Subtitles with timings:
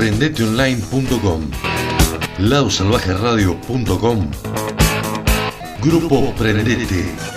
[0.00, 1.50] Prendeteonline.com.
[2.38, 4.30] Ladosalvajeradio.com.
[5.82, 7.29] Grupo Prendete.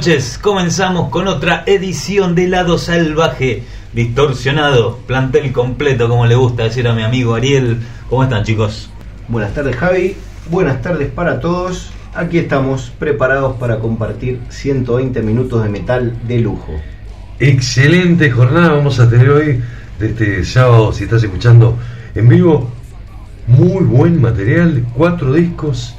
[0.00, 0.38] Noches.
[0.38, 3.64] Comenzamos con otra edición de Lado Salvaje.
[3.92, 7.80] Distorsionado, plantel completo, como le gusta decir a mi amigo Ariel.
[8.08, 8.88] ¿Cómo están chicos?
[9.28, 10.16] Buenas tardes Javi,
[10.50, 11.92] buenas tardes para todos.
[12.14, 16.72] Aquí estamos preparados para compartir 120 minutos de metal de lujo.
[17.38, 19.62] Excelente jornada vamos a tener hoy
[19.98, 21.76] de este sábado, si estás escuchando
[22.14, 22.70] en vivo.
[23.46, 25.94] Muy buen material, cuatro discos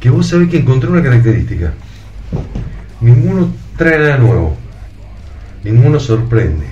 [0.00, 1.72] que vos sabés que encontré una característica.
[3.00, 4.56] Ninguno trae nada nuevo,
[5.62, 6.66] ninguno sorprende,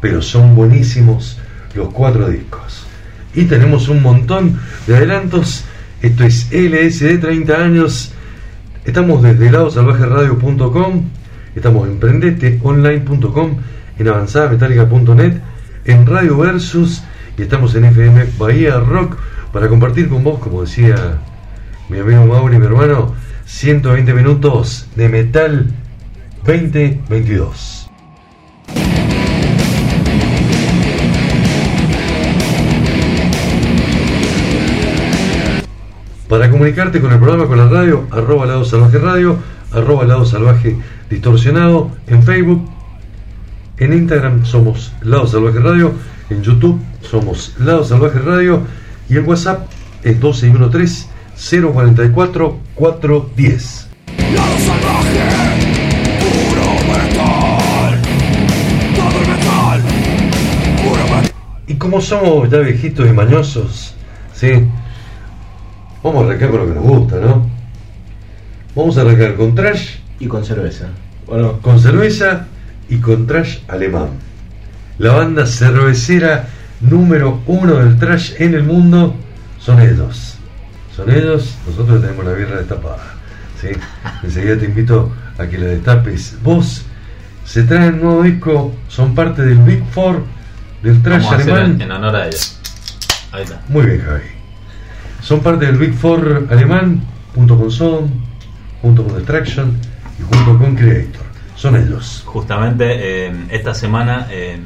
[0.00, 1.38] pero son buenísimos
[1.74, 2.86] los cuatro discos.
[3.34, 5.64] Y tenemos un montón de adelantos.
[6.00, 8.12] Esto es LSD 30 años.
[8.84, 11.04] Estamos desde ladosalvajeradio.com,
[11.54, 13.56] estamos en prendeteonline.com,
[13.98, 15.34] en avanzadametálica.net,
[15.84, 17.02] en Radio Versus
[17.38, 19.16] y estamos en FM Bahía Rock
[19.52, 21.18] para compartir con vos, como decía
[21.88, 23.14] mi amigo Mauri, mi hermano,
[23.52, 25.66] 120 minutos de metal
[26.44, 27.88] 2022.
[36.28, 39.36] Para comunicarte con el programa, con la radio, arroba lado salvaje radio,
[39.70, 40.76] arroba lado salvaje
[41.08, 42.68] distorsionado, en Facebook,
[43.76, 45.92] en Instagram somos Lado Salvaje Radio,
[46.30, 48.62] en YouTube somos Lado Salvaje Radio
[49.08, 49.70] y el WhatsApp
[50.02, 51.11] es 1213
[51.42, 53.88] 044 410.
[54.32, 55.18] Lado salvaje.
[56.20, 58.00] Puro metal.
[58.94, 59.82] Todo el metal.
[60.82, 61.32] Puro metal.
[61.66, 63.94] Y como somos ya viejitos y mañosos,
[64.32, 64.52] ¿sí?
[66.02, 67.50] Vamos a arrancar con lo que nos gusta, ¿no?
[68.76, 70.86] Vamos a arrancar con trash, Y con cerveza.
[71.26, 72.46] Bueno, con cerveza
[72.88, 74.10] y con trash alemán.
[74.98, 76.48] La banda cervecera
[76.80, 79.16] número uno del trash en el mundo
[79.58, 80.31] son ellos.
[80.96, 83.02] Son ellos, nosotros tenemos la birra destapada.
[83.60, 83.68] ¿sí?
[84.22, 86.84] Enseguida te invito a que la destapes vos.
[87.44, 90.22] Se traen un nuevo disco, son parte del Big Four
[90.82, 91.72] del trash alemán.
[91.72, 92.58] en, en honor a ellos.
[93.32, 93.60] Ahí está.
[93.68, 94.22] Muy bien, Javi.
[95.22, 97.02] Son parte del Big Four alemán,
[97.34, 98.10] junto con Sodom,
[98.82, 99.76] junto con Destruction
[100.18, 101.22] y junto con Creator.
[101.56, 102.22] Son ellos.
[102.26, 104.58] Justamente eh, esta semana eh,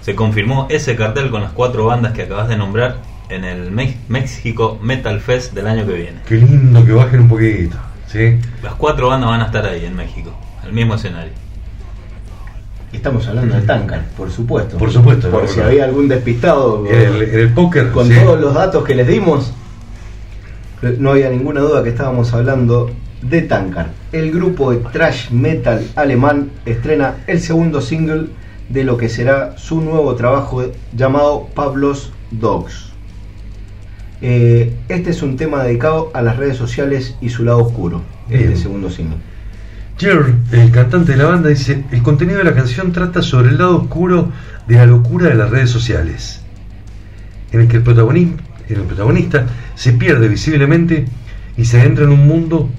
[0.00, 2.96] se confirmó ese cartel con las cuatro bandas que acabas de nombrar
[3.28, 6.18] en el Me- México Metal Fest del año que viene.
[6.26, 7.76] Qué lindo que bajen un poquito.
[8.06, 8.38] ¿sí?
[8.62, 10.30] Las cuatro bandas van a estar ahí en México,
[10.64, 11.32] el mismo escenario.
[12.92, 14.78] estamos hablando de Tankard, por supuesto.
[14.78, 17.90] Por supuesto, Por si había algún despistado En el, el póker.
[17.90, 18.14] con sí.
[18.22, 19.52] todos los datos que les dimos,
[20.98, 22.90] no había ninguna duda que estábamos hablando
[23.22, 23.88] de Tankard.
[24.12, 28.26] El grupo de thrash metal alemán estrena el segundo single
[28.68, 30.62] de lo que será su nuevo trabajo
[30.94, 32.92] llamado Pablos Dogs.
[34.26, 38.02] Eh, este es un tema dedicado a las redes sociales y su lado oscuro.
[38.26, 38.56] Bien.
[38.56, 39.18] segundo single.
[39.98, 43.58] Jer, el cantante de la banda, dice, el contenido de la canción trata sobre el
[43.58, 44.32] lado oscuro
[44.66, 46.40] de la locura de las redes sociales,
[47.52, 49.44] en el que el protagonista, el protagonista
[49.74, 51.04] se pierde visiblemente
[51.58, 52.70] y se adentra en un mundo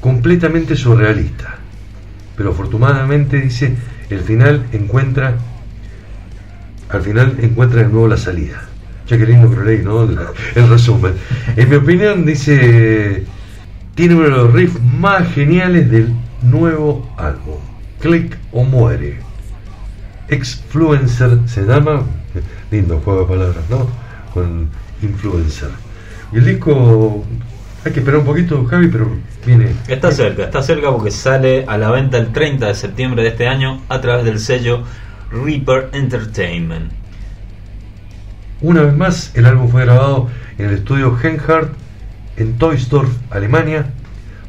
[0.00, 1.56] completamente surrealista.
[2.36, 3.74] Pero afortunadamente, dice,
[4.10, 5.38] el final encuentra,
[6.88, 8.69] al final encuentra de nuevo la salida.
[9.16, 10.02] Lo leí, ¿no?
[10.02, 11.14] El resumen.
[11.56, 13.24] En mi opinión, dice,
[13.94, 16.12] tiene uno de los riffs más geniales del
[16.42, 17.58] nuevo álbum.
[18.00, 19.18] Click o muere.
[20.28, 22.04] Exfluencer se llama,
[22.70, 23.88] lindo juego de palabras, ¿no?
[24.32, 24.68] Con
[25.02, 25.70] influencer.
[26.32, 27.24] Y el disco,
[27.84, 29.10] hay que esperar un poquito, Javi, pero
[29.44, 29.72] viene.
[29.88, 33.48] Está cerca, está cerca porque sale a la venta el 30 de septiembre de este
[33.48, 34.84] año a través del sello
[35.32, 36.99] Reaper Entertainment.
[38.62, 40.28] Una vez más, el álbum fue grabado
[40.58, 41.72] en el estudio Henhardt
[42.36, 43.86] en Toysdorf, Alemania,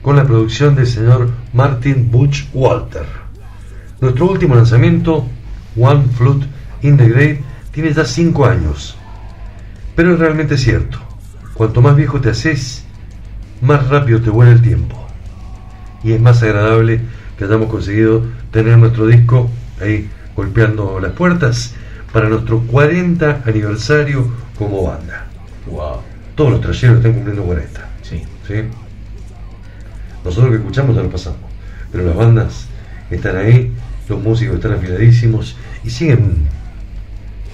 [0.01, 3.05] con la producción del señor Martin Butch Walter.
[4.01, 5.27] Nuestro último lanzamiento,
[5.77, 6.45] One Flute
[6.81, 7.41] in the Grave,
[7.71, 8.97] tiene ya 5 años.
[9.95, 10.99] Pero es realmente cierto,
[11.53, 12.83] cuanto más viejo te haces,
[13.61, 15.07] más rápido te vuela el tiempo.
[16.03, 16.99] Y es más agradable
[17.37, 19.49] que hayamos conseguido tener nuestro disco
[19.79, 21.75] ahí golpeando las puertas
[22.11, 24.27] para nuestro 40 aniversario
[24.57, 25.27] como banda.
[25.67, 26.01] Wow.
[26.35, 27.89] Todos los trayeros están cumpliendo 40.
[28.01, 28.23] Sí.
[28.47, 28.53] ¿sí?
[30.23, 31.39] Nosotros que escuchamos ya lo pasamos,
[31.91, 32.67] pero las bandas
[33.09, 33.71] están ahí,
[34.07, 36.47] los músicos están afiladísimos y siguen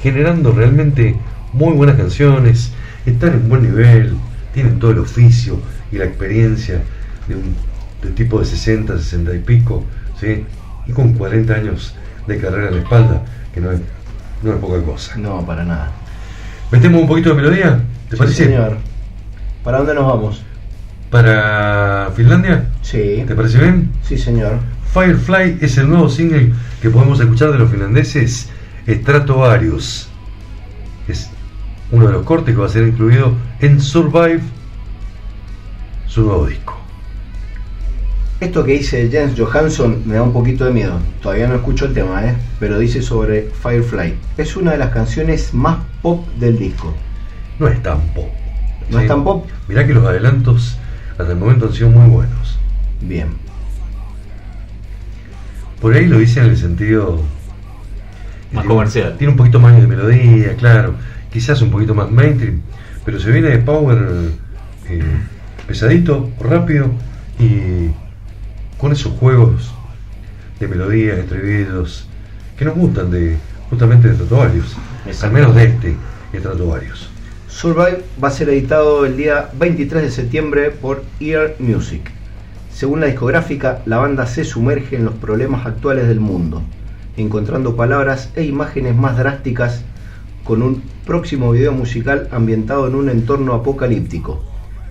[0.02, 1.16] generando realmente
[1.54, 2.72] muy buenas canciones,
[3.06, 4.16] están en buen nivel,
[4.54, 5.60] tienen todo el oficio
[5.92, 6.82] y la experiencia
[7.28, 7.56] de un
[8.02, 9.84] de tipo de 60, 60 y pico,
[10.20, 10.46] ¿sí?
[10.86, 11.96] y con 40 años
[12.28, 13.82] de carrera en la espalda, que no es,
[14.44, 15.16] no es poca cosa.
[15.18, 15.92] No, para nada.
[16.72, 17.80] ¿Metemos un poquito de melodía?
[18.10, 18.44] ¿Te Sí, parece?
[18.46, 18.78] señor.
[19.64, 20.42] ¿Para dónde nos vamos?
[21.10, 22.66] ¿Para Finlandia?
[22.82, 23.24] Sí.
[23.28, 23.92] ¿Te parece bien?
[24.04, 24.60] Sí, señor.
[24.94, 28.50] Firefly es el nuevo single que podemos escuchar de los finlandeses
[28.88, 30.08] Stratovarius.
[31.08, 31.30] Es
[31.92, 34.42] uno de los cortes que va a ser incluido en Survive,
[36.08, 36.77] su nuevo disco.
[38.40, 41.00] Esto que dice Jens Johansson me da un poquito de miedo.
[41.22, 42.36] Todavía no escucho el tema, ¿eh?
[42.60, 44.14] pero dice sobre Firefly.
[44.38, 46.94] Es una de las canciones más pop del disco.
[47.58, 48.30] No es tan pop.
[48.92, 49.48] ¿No es tan pop?
[49.68, 50.78] Mirá que los adelantos
[51.18, 52.60] hasta el momento han sido muy buenos.
[53.02, 53.30] Bien.
[55.82, 57.16] Por ahí lo dice en el sentido.
[58.52, 59.16] Más tiene- comercial.
[59.18, 60.94] Tiene un poquito más de melodía, claro.
[61.34, 62.62] Quizás un poquito más mainstream.
[63.04, 64.30] Pero se viene de power
[64.90, 65.02] eh,
[65.66, 66.92] pesadito, rápido
[67.40, 67.90] y
[68.78, 69.74] con esos juegos
[70.60, 72.08] de melodías, estribillos
[72.58, 73.38] que nos gustan de
[73.70, 74.76] justamente de Stratovarius.
[75.22, 75.96] Al menos de este
[76.34, 77.10] Stratovarius.
[77.48, 82.12] Survive va a ser editado el día 23 de septiembre por Ear Music.
[82.72, 86.62] Según la discográfica, la banda se sumerge en los problemas actuales del mundo,
[87.16, 89.84] encontrando palabras e imágenes más drásticas
[90.44, 94.44] con un próximo video musical ambientado en un entorno apocalíptico,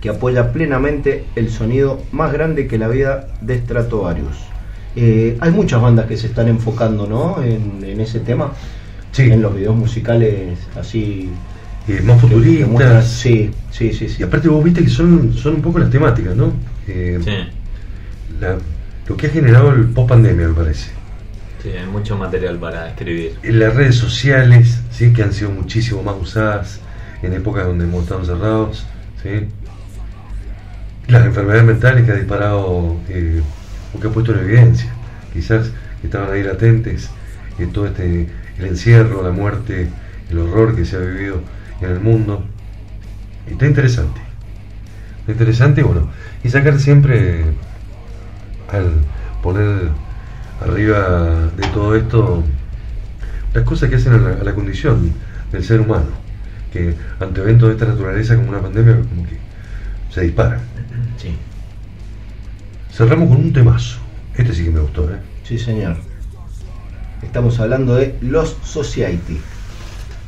[0.07, 4.37] que apoya plenamente el sonido más grande que la vida de Stratovarius.
[4.95, 7.43] Eh, hay muchas bandas que se están enfocando ¿no?
[7.43, 8.53] en, en ese tema,
[9.11, 11.29] Sí, en los videos musicales así
[11.89, 13.07] eh, más muestran- futuristas.
[13.07, 14.15] Sí, sí, sí, sí.
[14.19, 16.53] Y aparte vos viste que son, son un poco las temáticas, ¿no?
[16.87, 17.31] Eh, Sí,
[18.39, 18.57] la-
[19.07, 20.91] lo que ha generado el post pandemia, me parece.
[21.63, 23.33] sí, hay mucho material para escribir.
[23.43, 26.79] En las redes sociales, sí, que han sido muchísimo más usadas
[27.23, 28.85] en épocas donde hemos estado encerrados,
[29.23, 29.47] sí.
[31.07, 33.41] Las enfermedades mentales que ha disparado, eh,
[33.93, 34.91] o que ha puesto en evidencia,
[35.31, 35.71] quizás
[36.03, 37.09] estaban ahí latentes,
[37.59, 38.27] eh, todo este,
[38.59, 39.87] el encierro, la muerte,
[40.29, 41.41] el horror que se ha vivido
[41.79, 42.43] en el mundo.
[43.49, 44.19] Está interesante.
[45.21, 46.09] Está interesante, bueno,
[46.43, 47.45] y sacar siempre
[48.69, 48.91] al
[49.41, 49.89] poner
[50.61, 52.43] arriba de todo esto
[53.53, 55.13] las cosas que hacen a la, a la condición
[55.53, 56.07] del ser humano,
[56.73, 59.37] que ante eventos de esta naturaleza como una pandemia, como que
[60.13, 60.59] se disparan.
[61.17, 61.35] Sí,
[62.91, 63.97] Cerramos con un temazo.
[64.35, 65.17] Este sí que me gustó, ¿eh?
[65.43, 65.97] sí, señor.
[67.23, 69.39] Estamos hablando de Los Society,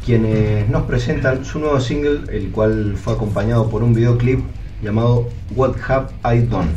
[0.04, 4.40] quienes nos presentan su nuevo single, el cual fue acompañado por un videoclip
[4.82, 6.70] llamado What Have I Done.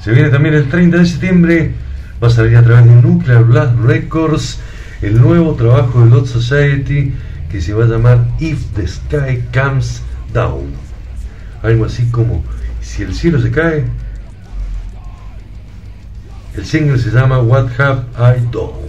[0.00, 1.72] Se viene también el 30 de septiembre,
[2.22, 4.60] va a salir a través de Nuclear Blast Records
[5.02, 7.12] el nuevo trabajo de Lot Society
[7.50, 10.72] que se va a llamar If the Sky Comes Down.
[11.62, 12.44] Algo así como
[12.88, 13.84] si el cielo se cae.
[16.56, 18.88] El single se llama What Have I Done.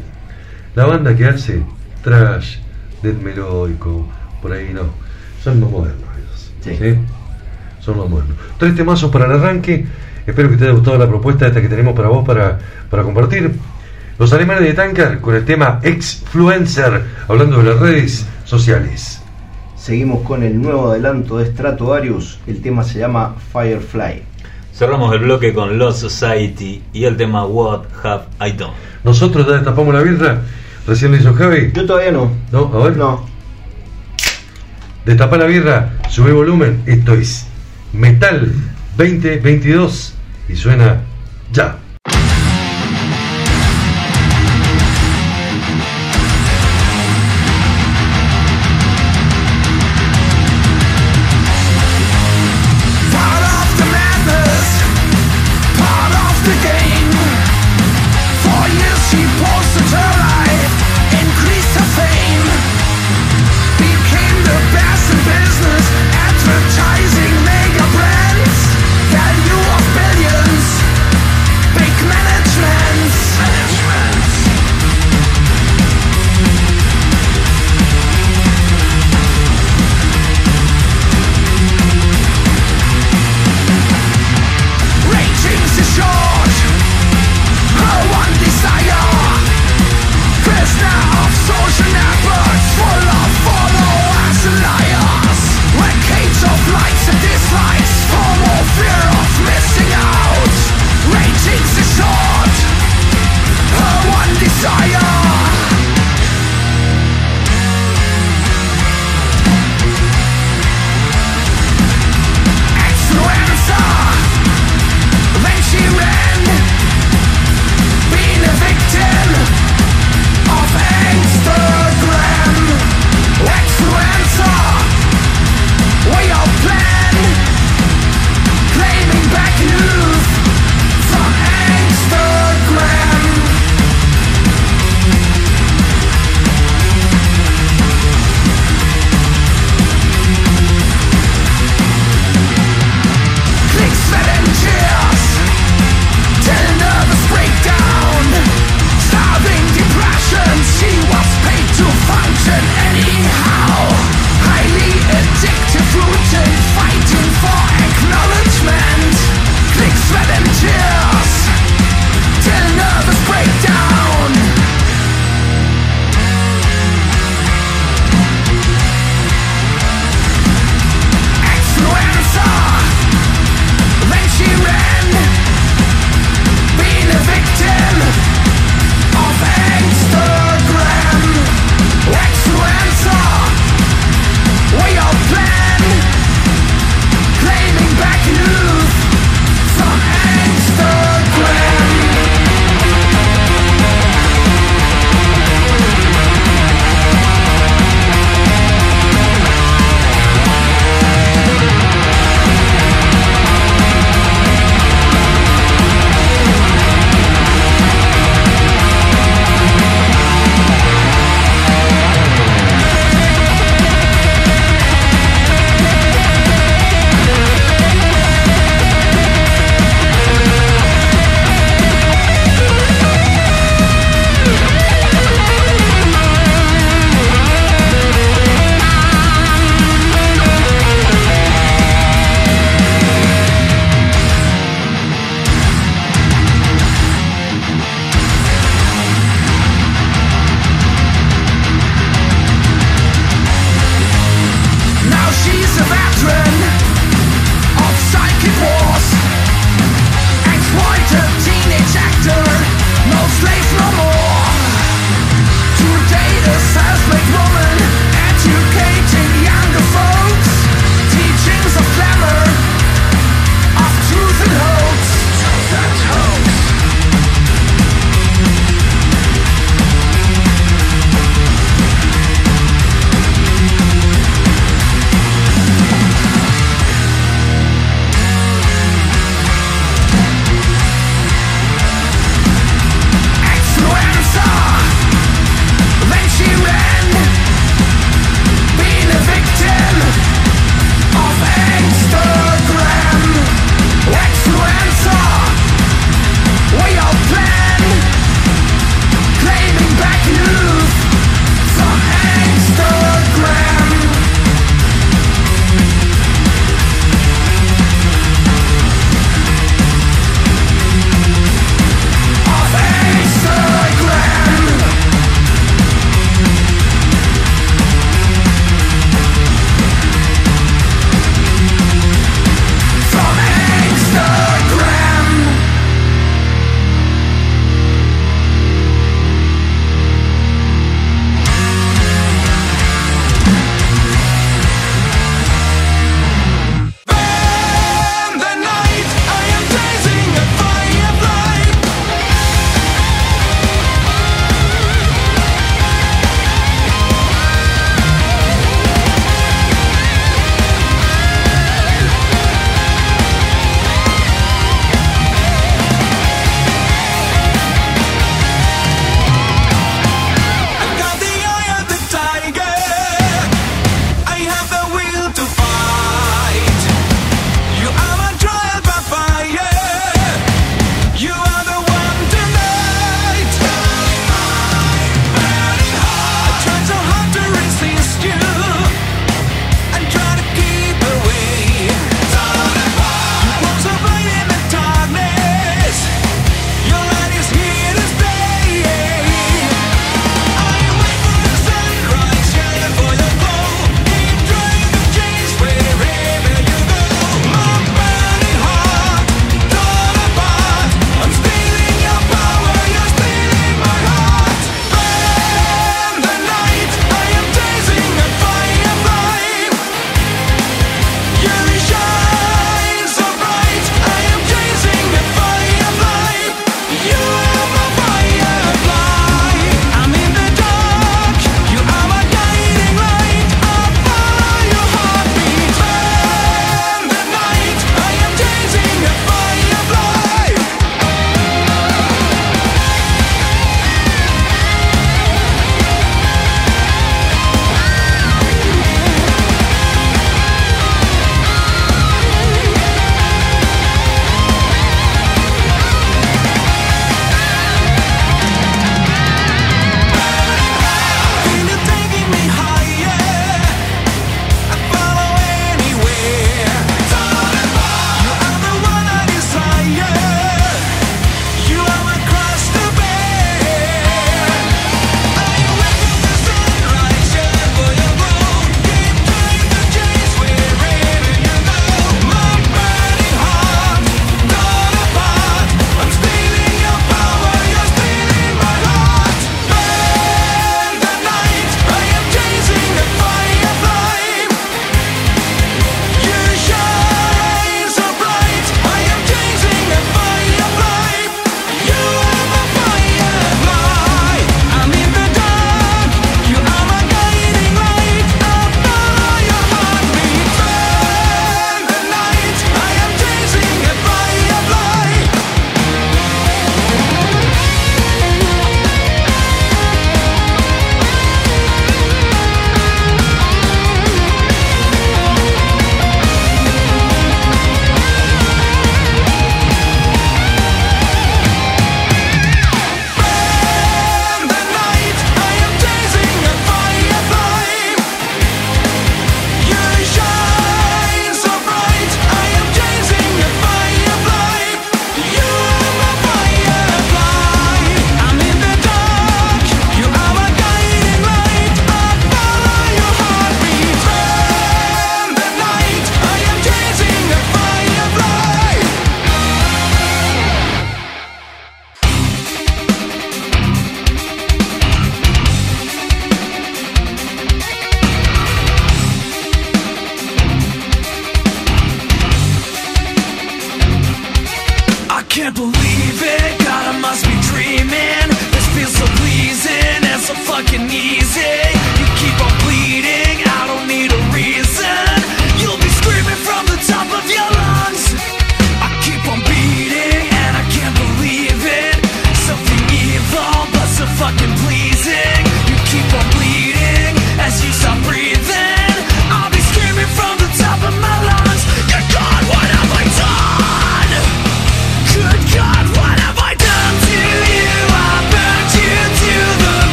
[0.73, 1.61] La banda que hace
[2.03, 2.57] trash,
[3.03, 4.09] death melódico,
[4.41, 4.83] por ahí no.
[5.43, 6.51] Son más modernos ellos.
[6.61, 6.75] Sí.
[6.77, 6.99] ¿sí?
[7.81, 8.37] Son más modernos.
[8.57, 9.85] Tres temazos para el arranque.
[10.25, 12.57] Espero que te haya gustado la propuesta esta que tenemos para vos para,
[12.89, 13.51] para compartir.
[14.17, 19.18] Los alemanes de Tankar con el tema Exfluencer, hablando de las redes sociales.
[19.89, 24.21] Seguimos con el nuevo adelanto de Stratovarius, el tema se llama Firefly.
[24.71, 28.73] Cerramos el bloque con Lost Society y el tema What Have I Done.
[29.03, 30.41] Nosotros ya destapamos la birra.
[30.85, 31.71] Recién lo hizo Javi.
[31.73, 32.31] Yo todavía no.
[32.51, 32.97] No, a ver.
[32.97, 33.25] No.
[35.07, 36.83] Destapa la birra, sube volumen.
[36.85, 37.47] Esto es
[37.91, 38.53] Metal
[38.95, 40.13] 2022
[40.49, 41.01] y suena
[41.51, 41.79] ya.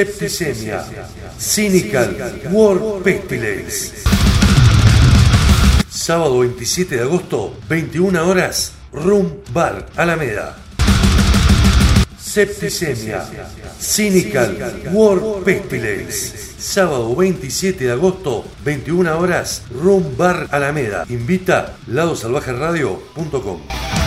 [0.00, 0.82] Septicemia,
[1.38, 2.16] Cynical,
[2.50, 3.92] War Pestilence.
[5.90, 10.56] Sábado 27 de agosto, 21 horas, Room Bar, Alameda.
[12.18, 13.26] Septicemia,
[13.78, 14.56] Cynical,
[14.90, 16.54] War Pestilence.
[16.58, 21.04] Sábado 27 de agosto, 21 horas, Room Bar Alameda.
[21.10, 23.99] Invita ladosalvajeradio.com.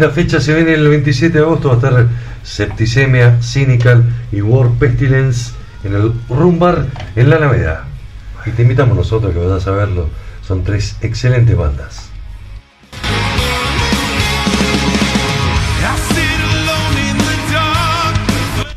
[0.00, 2.08] Linda fecha se viene el 27 de agosto, va a estar
[2.42, 5.52] Septicemia, Cynical y War Pestilence
[5.84, 6.86] en el Rumbar
[7.16, 7.84] en la Alameda.
[8.46, 10.08] Y te invitamos nosotros que vayas a verlo.
[10.40, 12.10] Son tres excelentes bandas.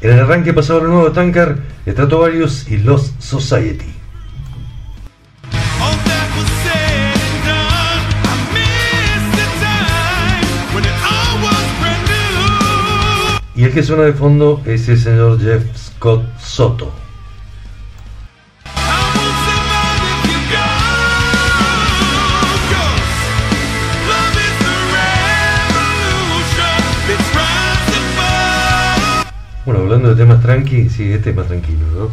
[0.02, 1.58] En el arranque pasado el nuevo Tankard,
[1.88, 4.03] Stratovarius y Lost Society.
[13.64, 16.92] Y el que suena de fondo es el señor Jeff Scott Soto.
[29.66, 32.12] Bueno, hablando de temas tranqui, sí, este es más tranquilo, ¿no?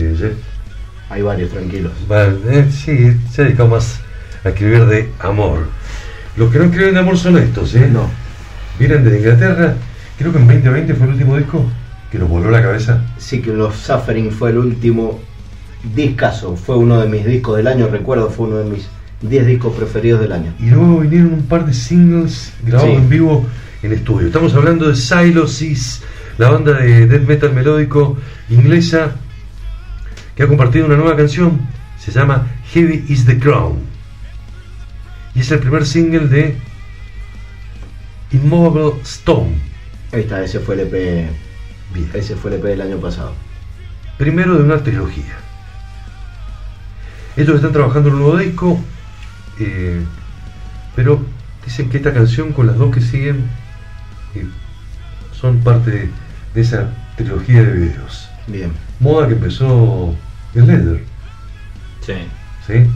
[0.00, 0.32] Eh, Jeff
[1.10, 1.92] Hay varios, tranquilos.
[2.10, 4.00] va- eh, sí, se ha dedicado más
[4.44, 5.66] a escribir de amor.
[6.36, 7.88] Los que no escriben de amor son estos, ¿eh?
[7.92, 8.08] No.
[8.78, 9.74] Vienen de Inglaterra,
[10.18, 11.64] creo que en 2020 fue el último disco
[12.10, 13.02] que nos voló la cabeza.
[13.18, 15.20] Sí que los Suffering fue el último
[15.94, 16.56] discazo.
[16.56, 18.88] Fue uno de mis discos del año, recuerdo, fue uno de mis
[19.22, 20.52] 10 discos preferidos del año.
[20.58, 22.96] Y luego vinieron un par de singles grabados Sí.
[22.96, 23.46] en vivo
[23.82, 24.26] en estudio.
[24.28, 26.02] Estamos hablando de Silosis,
[26.38, 28.16] la banda de death metal melódico
[28.50, 29.12] inglesa
[30.34, 31.60] que ha compartido una nueva canción.
[31.98, 33.78] Se llama Heavy is the Crown.
[35.34, 36.56] Y es el primer single de
[38.32, 39.54] Immovable Stone.
[40.16, 41.28] Ahí está, ese fue el EP,
[42.14, 43.34] ese fue el EP del año pasado.
[44.16, 45.34] Primero de una trilogía.
[47.36, 48.80] Ellos están trabajando en un nuevo disco,
[49.60, 50.00] eh,
[50.94, 51.20] pero
[51.66, 53.44] dicen que esta canción con las dos que siguen
[54.34, 54.46] eh,
[55.38, 56.10] son parte de,
[56.54, 58.26] de esa trilogía de videos.
[58.46, 58.72] Bien.
[59.00, 60.14] Moda que empezó
[60.54, 61.04] en Leather,
[62.00, 62.14] Sí,
[62.66, 62.86] ¿sí?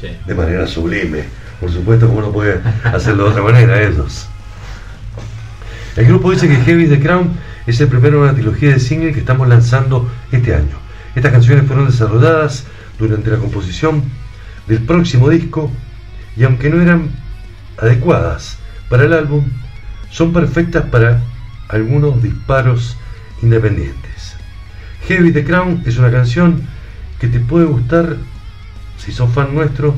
[0.00, 0.16] sí.
[0.26, 1.24] De manera sublime.
[1.58, 4.28] Por supuesto, como no puede hacerlo de otra manera ellos.
[5.94, 7.32] El grupo dice que Heavy the Crown
[7.66, 10.78] es el primero de una trilogía de single que estamos lanzando este año.
[11.14, 12.64] Estas canciones fueron desarrolladas
[12.98, 14.02] durante la composición
[14.66, 15.70] del próximo disco
[16.34, 17.10] y aunque no eran
[17.78, 18.56] adecuadas
[18.88, 19.44] para el álbum,
[20.10, 21.20] son perfectas para
[21.68, 22.96] algunos disparos
[23.42, 24.36] independientes.
[25.08, 26.62] Heavy the Crown es una canción
[27.20, 28.16] que te puede gustar
[28.96, 29.94] si sos fan nuestro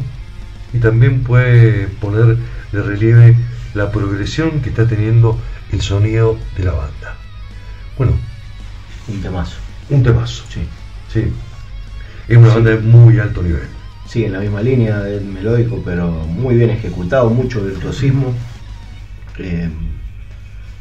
[0.72, 2.36] y también puede poner
[2.72, 3.36] de relieve
[3.74, 5.38] la progresión que está teniendo
[5.74, 7.16] el sonido de la banda.
[7.98, 8.12] Bueno,
[9.08, 9.56] Un temazo.
[9.90, 10.44] un temazo.
[10.48, 10.60] Sí.
[11.12, 11.32] Sí.
[12.28, 13.68] Es una banda de muy alto nivel.
[14.08, 18.32] Sí, en la misma línea del melódico, pero muy bien ejecutado, mucho virtuosismo.
[19.38, 19.68] Eh,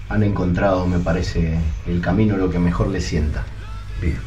[0.09, 3.43] han encontrado, me parece, el camino lo que mejor les sienta.
[4.01, 4.17] Bien.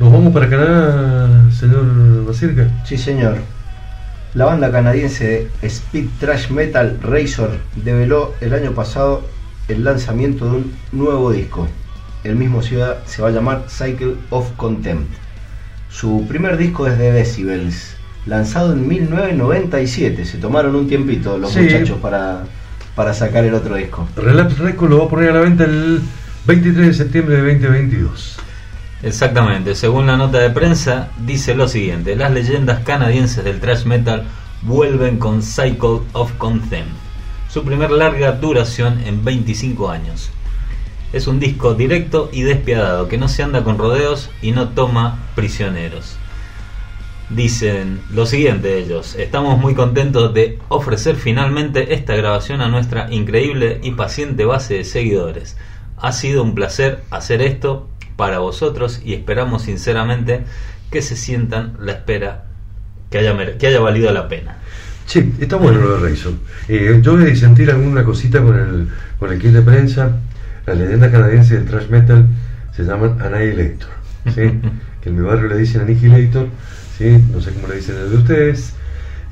[0.00, 2.68] Nos vamos para Canadá, señor Basirca.
[2.84, 3.36] Sí, señor.
[4.34, 9.24] La banda canadiense de Speed Trash Metal Razor develó el año pasado
[9.68, 11.68] el lanzamiento de un nuevo disco.
[12.24, 15.10] El mismo ciudad se va a llamar Cycle of Contempt.
[15.90, 17.94] Su primer disco es de Decibels,
[18.26, 20.24] lanzado en 1997.
[20.24, 21.60] Se tomaron un tiempito los Sí.
[21.60, 22.44] muchachos para,
[22.94, 24.06] para sacar el otro disco.
[24.16, 26.00] Relapse Records lo va a poner a la venta el
[26.46, 28.38] 23 de septiembre de 2022.
[29.02, 34.24] Exactamente, según la nota de prensa, dice lo siguiente: las leyendas canadienses del thrash metal
[34.62, 36.90] vuelven con Cycle of Contempt,
[37.58, 40.30] su primer larga duración en 25 años.
[41.12, 45.18] Es un disco directo y despiadado que no se anda con rodeos y no toma
[45.34, 46.16] prisioneros.
[47.30, 53.80] Dicen lo siguiente ellos, estamos muy contentos de ofrecer finalmente esta grabación a nuestra increíble
[53.82, 55.56] y paciente base de seguidores.
[55.96, 60.44] Ha sido un placer hacer esto para vosotros y esperamos sinceramente
[60.92, 62.44] que se sientan la espera,
[63.10, 64.58] que haya, que haya valido la pena.
[65.08, 66.34] Sí, está bueno lo de Razor.
[66.68, 70.18] Eh, yo voy a disentir alguna cosita con el, con el kit de prensa.
[70.66, 72.26] Las leyendas canadienses del thrash metal
[72.76, 73.88] se llaman Annihilator.
[74.34, 74.42] ¿sí?
[75.02, 76.46] que en mi barrio le dicen Annihilator,
[76.98, 77.24] ¿sí?
[77.32, 78.74] no sé cómo le dicen el de ustedes,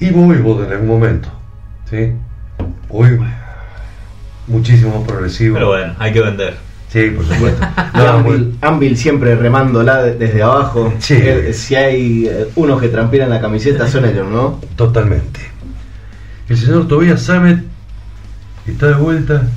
[0.01, 1.29] y Voivod en algún momento.
[1.91, 2.13] ¿sí?
[2.89, 3.19] Hoy
[4.47, 5.55] muchísimo más progresivo.
[5.57, 6.55] Pero bueno, hay que vender.
[6.89, 7.67] Sí, por supuesto.
[7.95, 10.95] No, Anvil, Anvil siempre remándola de- desde abajo.
[11.01, 11.19] Sí.
[11.21, 14.61] Eh, Si hay eh, unos que transpiran la camiseta son ellos, ¿no?
[14.77, 15.41] Totalmente.
[16.49, 17.65] El señor Tobias Sammet
[18.69, 19.49] está de vuelta,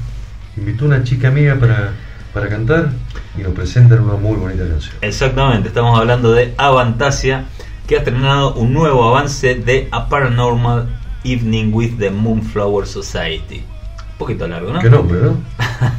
[0.58, 1.91] invitó a una chica amiga para,
[2.34, 2.89] para cantar
[3.38, 4.95] y nos presentan una muy bonita canción.
[5.02, 7.45] Exactamente, estamos hablando de Avantasia,
[7.86, 10.89] que ha estrenado un nuevo avance de A Paranormal
[11.23, 13.58] Evening with the Moonflower Society.
[13.58, 14.80] Un poquito largo, ¿no?
[14.80, 15.38] Qué nombre, ¿no?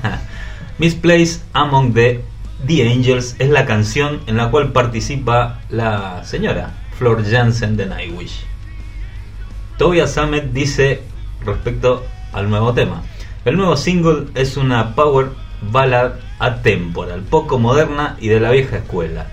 [0.79, 2.25] Misplaced Among the,
[2.67, 8.50] the Angels es la canción en la cual participa la señora Flor Jansen de Nightwish.
[9.81, 11.01] Tobias Sammet dice
[11.43, 13.01] respecto al nuevo tema.
[13.47, 15.29] El nuevo single es una power
[15.73, 19.29] ballad atemporal, poco moderna y de la vieja escuela.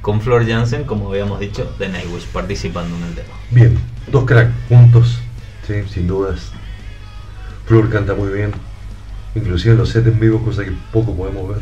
[0.00, 3.34] Con Flor Jansen, como habíamos dicho, de Nightwish participando en el tema.
[3.50, 3.78] Bien,
[4.10, 5.18] dos cracks juntos,
[5.66, 6.50] sí, sin dudas.
[7.66, 8.50] Flor canta muy bien,
[9.34, 11.60] inclusive en los sets en vivo, cosa que poco podemos ver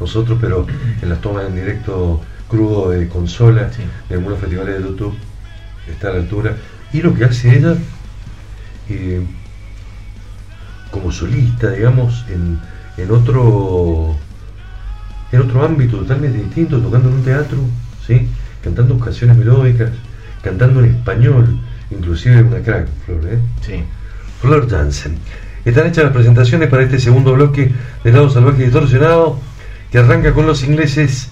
[0.00, 0.66] nosotros, pero
[1.02, 3.82] en las tomas en directo crudo de consola, Sí.
[4.08, 5.14] de algunos festivales de YouTube,
[5.90, 6.56] está a la altura.
[6.92, 7.74] Y lo que hace ella,
[8.88, 9.22] eh,
[10.90, 12.58] como solista, digamos, en,
[12.96, 14.16] en otro
[15.30, 17.58] en otro ámbito totalmente distinto, tocando en un teatro,
[18.06, 18.28] ¿sí?
[18.62, 19.90] cantando canciones melódicas,
[20.42, 23.38] cantando en español, inclusive una crack, Flor, ¿eh?
[23.60, 23.84] Sí.
[24.40, 25.18] Flor Jansen.
[25.64, 27.72] Están hechas las presentaciones para este segundo bloque
[28.04, 29.38] de Lado Salvaje Distorsionado,
[29.90, 31.30] que arranca con los ingleses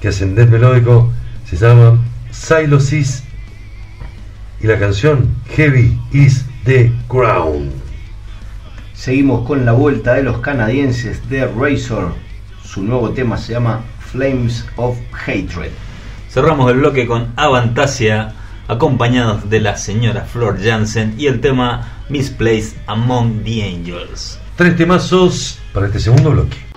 [0.00, 1.12] que hacen death melódico,
[1.44, 3.24] se llaman Silosis
[4.60, 7.70] y la canción Heavy is the Crown.
[8.94, 12.14] Seguimos con la vuelta de los canadienses de Razor.
[12.64, 15.70] Su nuevo tema se llama Flames of Hatred.
[16.28, 18.34] Cerramos el bloque con Avantasia,
[18.66, 24.38] acompañados de la señora Flor Jansen y el tema Misplaced Among the Angels.
[24.56, 26.67] Tres temazos para este segundo bloque.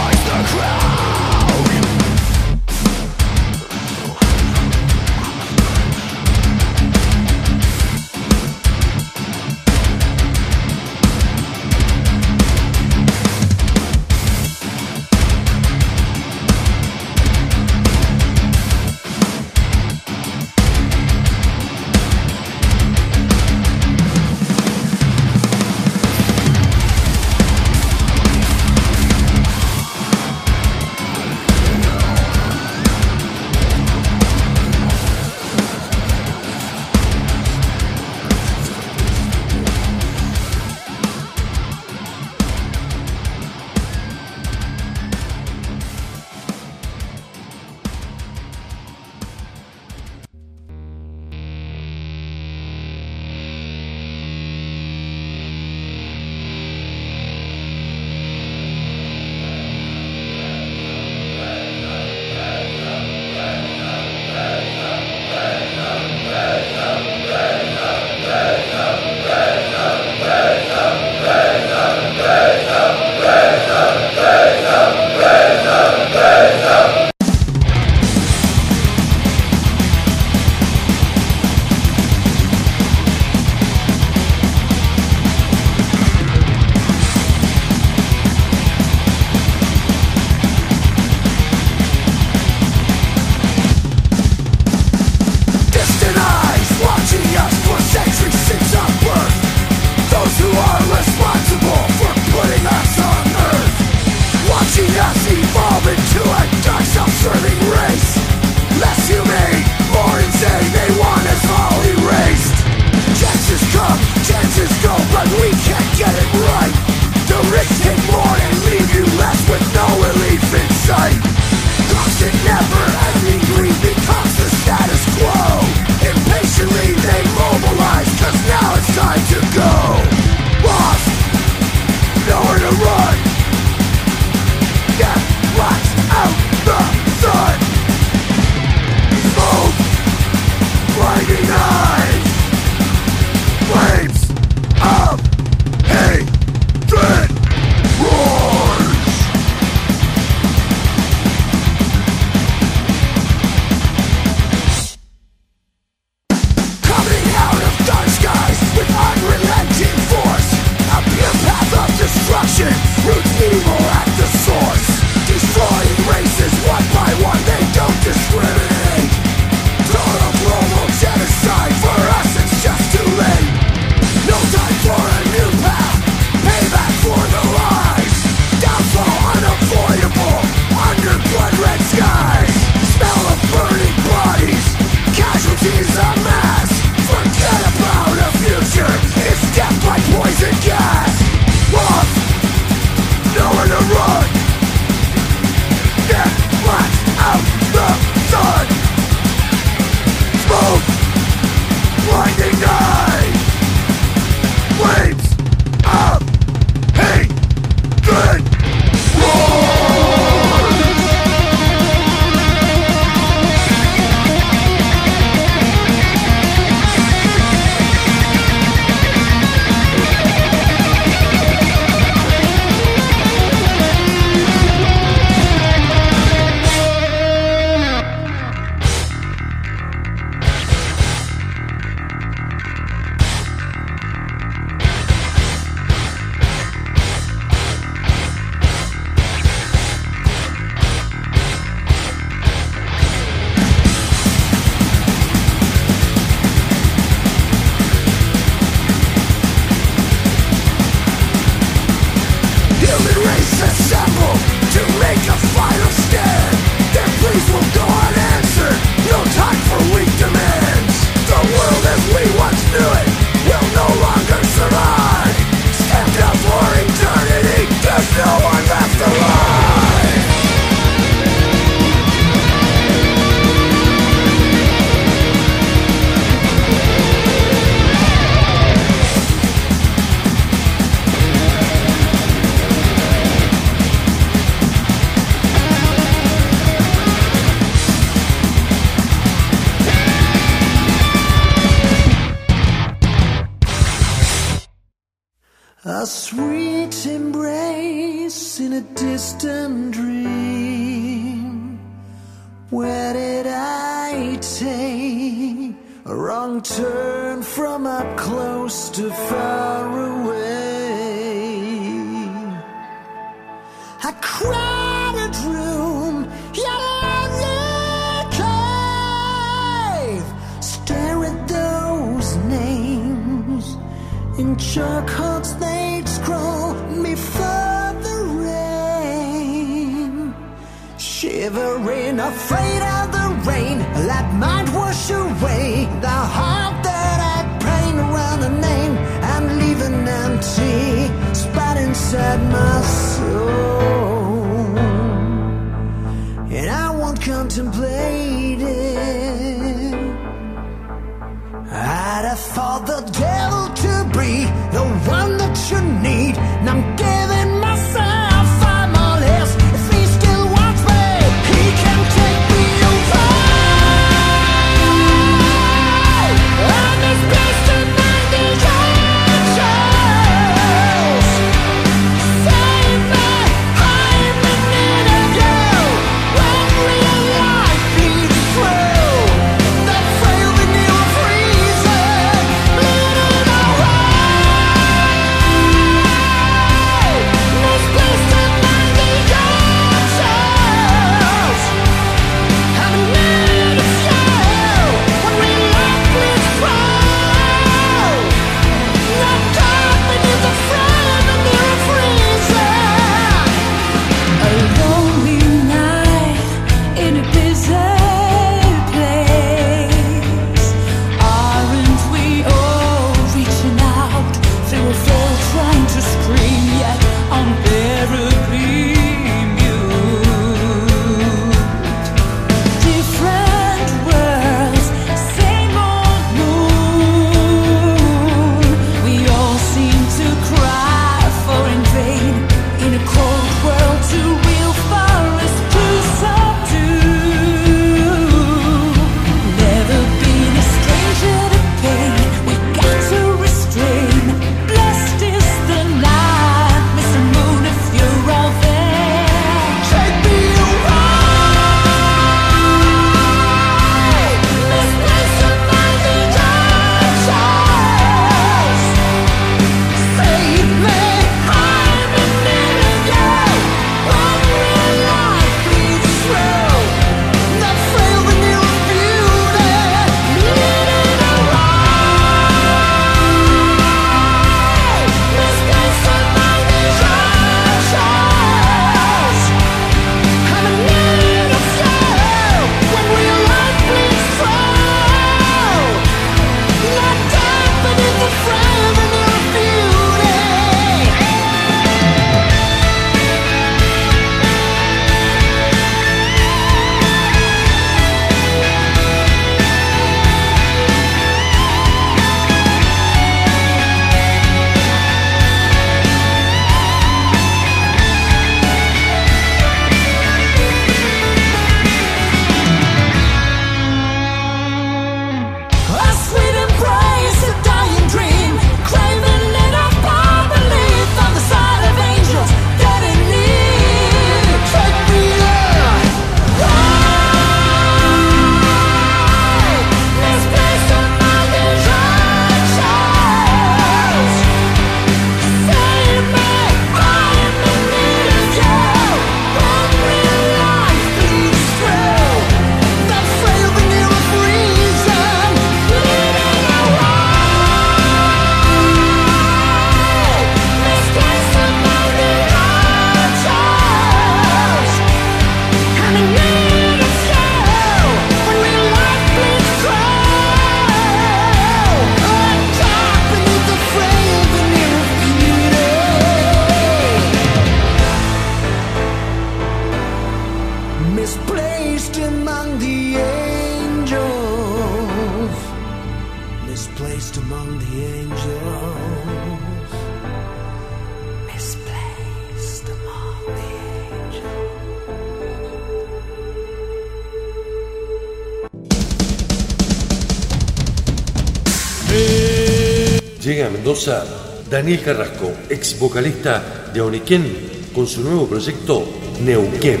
[594.70, 599.02] Daniel Carrasco, ex vocalista de Auniquén, con su nuevo proyecto
[599.42, 600.00] Neuquén.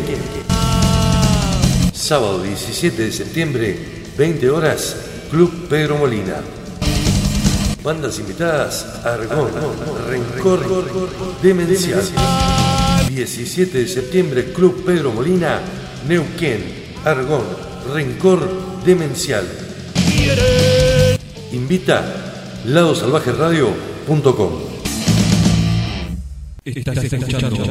[1.94, 3.78] Sábado 17 de septiembre,
[4.18, 4.96] 20 horas,
[5.30, 6.42] Club Pedro Molina.
[7.82, 9.48] Bandas invitadas, Argón,
[10.06, 12.02] Rencor, Demencial.
[13.08, 15.60] 17 de septiembre, Club Pedro Molina,
[16.06, 17.44] Neuquén, Argón,
[17.94, 18.46] Rencor,
[18.84, 19.46] Demencial.
[21.52, 22.58] Invita
[26.64, 27.62] Estás escuchando.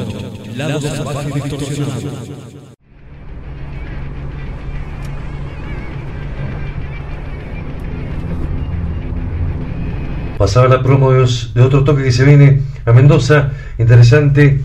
[10.38, 14.60] Pasaba la promo de otro toque que se viene a Mendoza, interesante.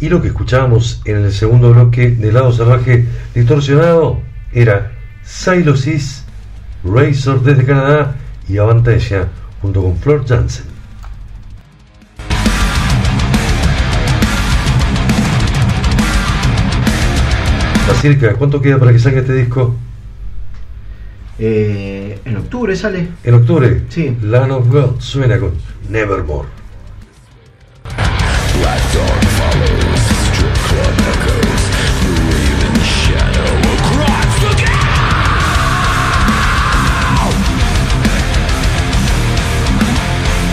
[0.00, 4.20] Y lo que escuchábamos en el segundo bloque de Lado Salvaje Distorsionado
[4.50, 4.92] era
[5.22, 6.24] Silosis,
[6.82, 8.16] Razor desde Canadá
[8.48, 9.28] y Avantasia
[9.60, 10.75] junto con Flor Jansen.
[18.38, 19.74] ¿Cuánto queda para que salga este disco?
[21.38, 23.08] Eh, en octubre sale.
[23.24, 24.16] En octubre, Sí.
[24.22, 25.52] Land of God suena con
[25.90, 26.48] Nevermore.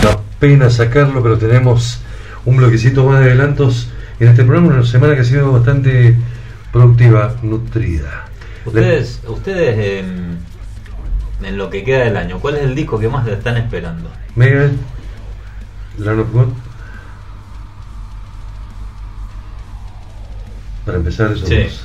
[0.02, 2.00] Da pena sacarlo, pero tenemos
[2.44, 3.88] un bloquecito más de adelantos
[4.20, 6.16] en este programa, una semana que ha sido bastante
[6.74, 8.24] productiva, nutrida.
[8.64, 10.38] Ustedes, ustedes en,
[11.44, 14.10] en lo que queda del año, ¿cuál es el disco que más están esperando?
[14.34, 14.72] Megadeth,
[15.98, 16.48] Land of God.
[20.84, 21.84] Para empezar, esos Sí, dos.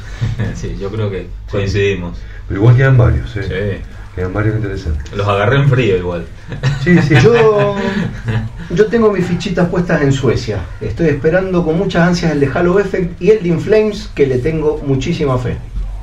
[0.56, 2.18] sí, yo creo que coincidimos.
[2.48, 3.44] Pero igual quedan varios, ¿eh?
[3.84, 3.86] Sí.
[4.16, 5.12] Quedan varios interesantes.
[5.16, 6.26] Los agarré en frío igual.
[6.84, 7.16] Sí, sí.
[7.24, 7.76] Yo,
[8.76, 10.60] yo tengo mis fichitas puestas en Suecia.
[10.82, 14.28] Estoy esperando con muchas ansias el de Halo Effect y el de In Flames, que
[14.28, 15.58] le tengo muchísima fe.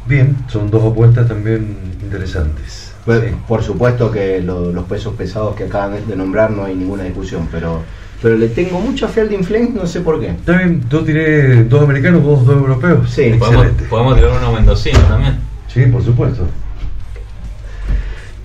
[0.07, 2.93] Bien, son dos apuestas también interesantes.
[3.07, 3.13] Sí.
[3.47, 7.49] Por supuesto que lo- los pesos pesados que acaban de nombrar no hay ninguna discusión,
[7.53, 7.83] pero,
[8.23, 10.31] pero le tengo mucha fe al de In Flames, no sé por qué.
[10.31, 13.11] Está bien, yo tiré dos americanos, vos dos europeos.
[13.11, 13.35] Sí.
[13.39, 13.85] Podemos, excelente.
[13.85, 15.39] podemos tirar uno mendocino también.
[15.73, 16.47] Sí, por supuesto.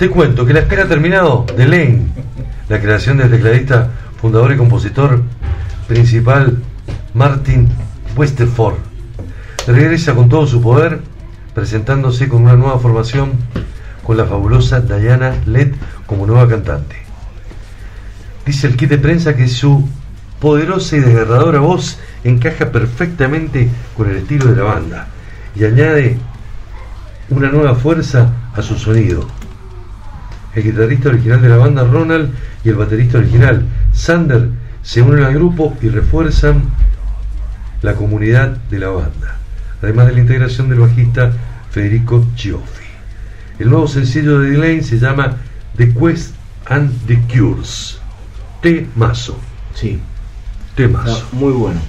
[0.02, 2.08] Te cuento que la espera ha terminado de Lane,
[2.70, 5.22] la creación del tecladista, fundador y compositor
[5.88, 6.58] principal
[7.14, 7.70] Martin
[8.18, 8.78] Westerford.
[9.68, 11.02] Regresa con todo su poder,
[11.54, 13.34] presentándose con una nueva formación
[14.02, 15.76] con la fabulosa Diana Led
[16.08, 16.96] como nueva cantante.
[18.44, 19.88] Dice el kit de prensa que su
[20.40, 25.08] poderosa y desgarradora voz encaja perfectamente con el estilo de la banda
[25.56, 26.18] y añade
[27.30, 29.28] una nueva fuerza a su sonido.
[30.56, 32.32] El guitarrista original de la banda, Ronald,
[32.64, 34.50] y el baterista original, Sander,
[34.84, 36.64] se unen al grupo y refuerzan
[37.82, 39.38] la comunidad de la banda,
[39.82, 41.32] además de la integración del bajista
[41.72, 42.86] Federico Gioffi.
[43.60, 45.38] El nuevo sencillo de Delane se llama
[45.78, 46.36] The Quest
[46.66, 48.00] and the Cures.
[48.62, 49.40] Temazo,
[49.74, 50.00] Sí,
[50.76, 51.12] temazo.
[51.18, 51.80] está muy bueno.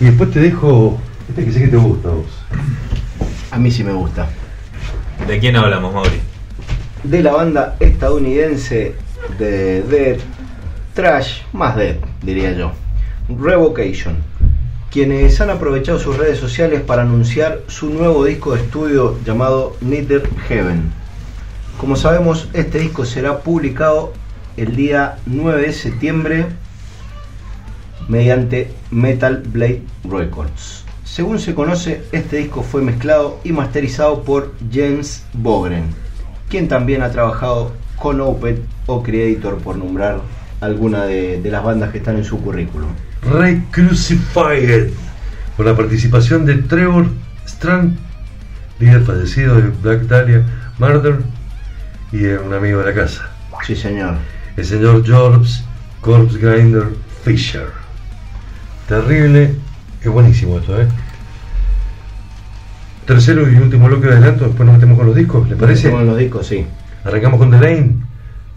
[0.00, 0.98] Y después te dejo,
[1.28, 2.26] este que sé que te gusta a vos.
[3.50, 4.28] A mí sí me gusta.
[5.26, 6.20] ¿De quién hablamos, Mauri?
[7.04, 8.94] De la banda estadounidense
[9.38, 10.18] de Dead,
[10.94, 12.72] Trash, más Dead, diría yo.
[13.28, 14.16] Revocation,
[14.90, 20.28] quienes han aprovechado sus redes sociales para anunciar su nuevo disco de estudio llamado Neither
[20.48, 20.90] Heaven.
[21.78, 24.12] Como sabemos, este disco será publicado
[24.56, 26.46] el día 9 de septiembre
[28.08, 30.84] mediante Metal Blade Records.
[31.04, 35.94] Según se conoce, este disco fue mezclado y masterizado por Jens Bogren,
[36.48, 40.20] quien también ha trabajado con Opeth o Creator, por nombrar
[40.60, 42.88] alguna de, de las bandas que están en su currículum.
[43.30, 44.88] Ray Crucified,
[45.56, 47.06] con la participación de Trevor
[47.46, 47.96] Strand,
[48.78, 50.44] líder fallecido de Black Dahlia
[50.78, 51.18] Murder,
[52.12, 53.28] y un amigo de la casa,
[53.66, 54.14] Sí, señor.
[54.56, 55.62] el señor George
[56.00, 56.84] Corpse Grinder
[57.24, 57.66] Fisher.
[58.88, 59.54] Terrible,
[60.00, 60.88] es buenísimo esto, ¿eh?
[63.08, 65.90] Tercero y último bloque de adelanto, después nos metemos con los discos, ¿le parece?
[65.90, 66.66] Con los discos, sí.
[67.04, 67.94] Arrancamos con The Lane,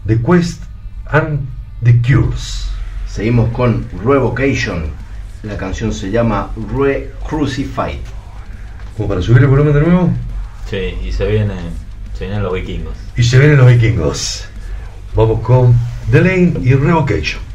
[0.06, 0.62] The Quest
[1.06, 1.40] and
[1.82, 2.68] The Cures.
[3.08, 4.84] Seguimos con Revocation.
[5.42, 8.00] La canción se llama Re Crucified.
[8.94, 10.10] Como para subir el volumen de nuevo.
[10.68, 11.70] Sí, y se vienen,
[12.12, 12.94] se vienen los vikingos.
[13.16, 14.44] Y se vienen los vikingos.
[15.14, 15.74] Vamos con
[16.10, 16.82] The Lane y Revocation.
[16.82, 17.51] Revocation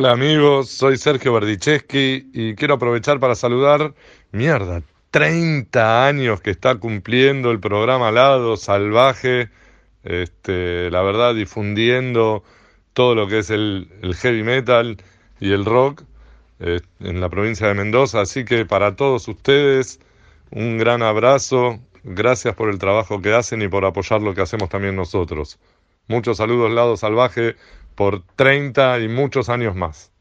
[0.00, 3.94] Hola amigos, soy Sergio Berdicheschi y quiero aprovechar para saludar,
[4.30, 4.80] mierda,
[5.10, 9.50] 30 años que está cumpliendo el programa Lado Salvaje,
[10.04, 12.44] este, la verdad difundiendo
[12.92, 14.98] todo lo que es el, el heavy metal
[15.40, 16.04] y el rock
[16.60, 19.98] eh, en la provincia de Mendoza, así que para todos ustedes
[20.52, 24.68] un gran abrazo, gracias por el trabajo que hacen y por apoyar lo que hacemos
[24.68, 25.58] también nosotros.
[26.06, 27.56] Muchos saludos Lado Salvaje
[27.98, 30.12] por 30 y muchos años más.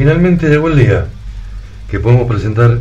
[0.00, 1.08] Finalmente llegó el día
[1.90, 2.78] que podemos presentar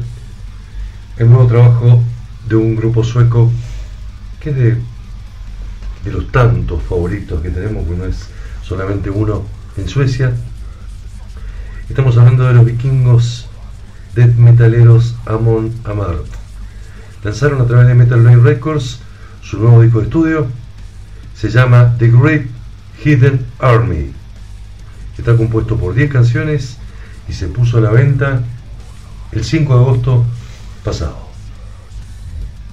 [1.18, 2.02] el nuevo trabajo
[2.48, 3.52] de un grupo sueco
[4.40, 4.78] que es de,
[6.14, 8.30] los tantos favoritos que tenemos, que no es
[8.64, 9.44] solamente uno
[9.76, 10.32] en Suecia.
[11.90, 13.48] Estamos hablando de los vikingos
[14.16, 16.26] death metaleros Amon Amart.
[17.26, 19.00] Lanzaron a través de Metal Blade Records
[19.42, 20.48] su nuevo disco de estudio.
[21.36, 22.46] Se llama The Great
[23.04, 24.14] Hidden Army.
[25.18, 26.79] Está compuesto por 10 canciones
[27.30, 28.42] y se puso a la venta
[29.32, 30.26] el 5 de agosto
[30.84, 31.18] pasado.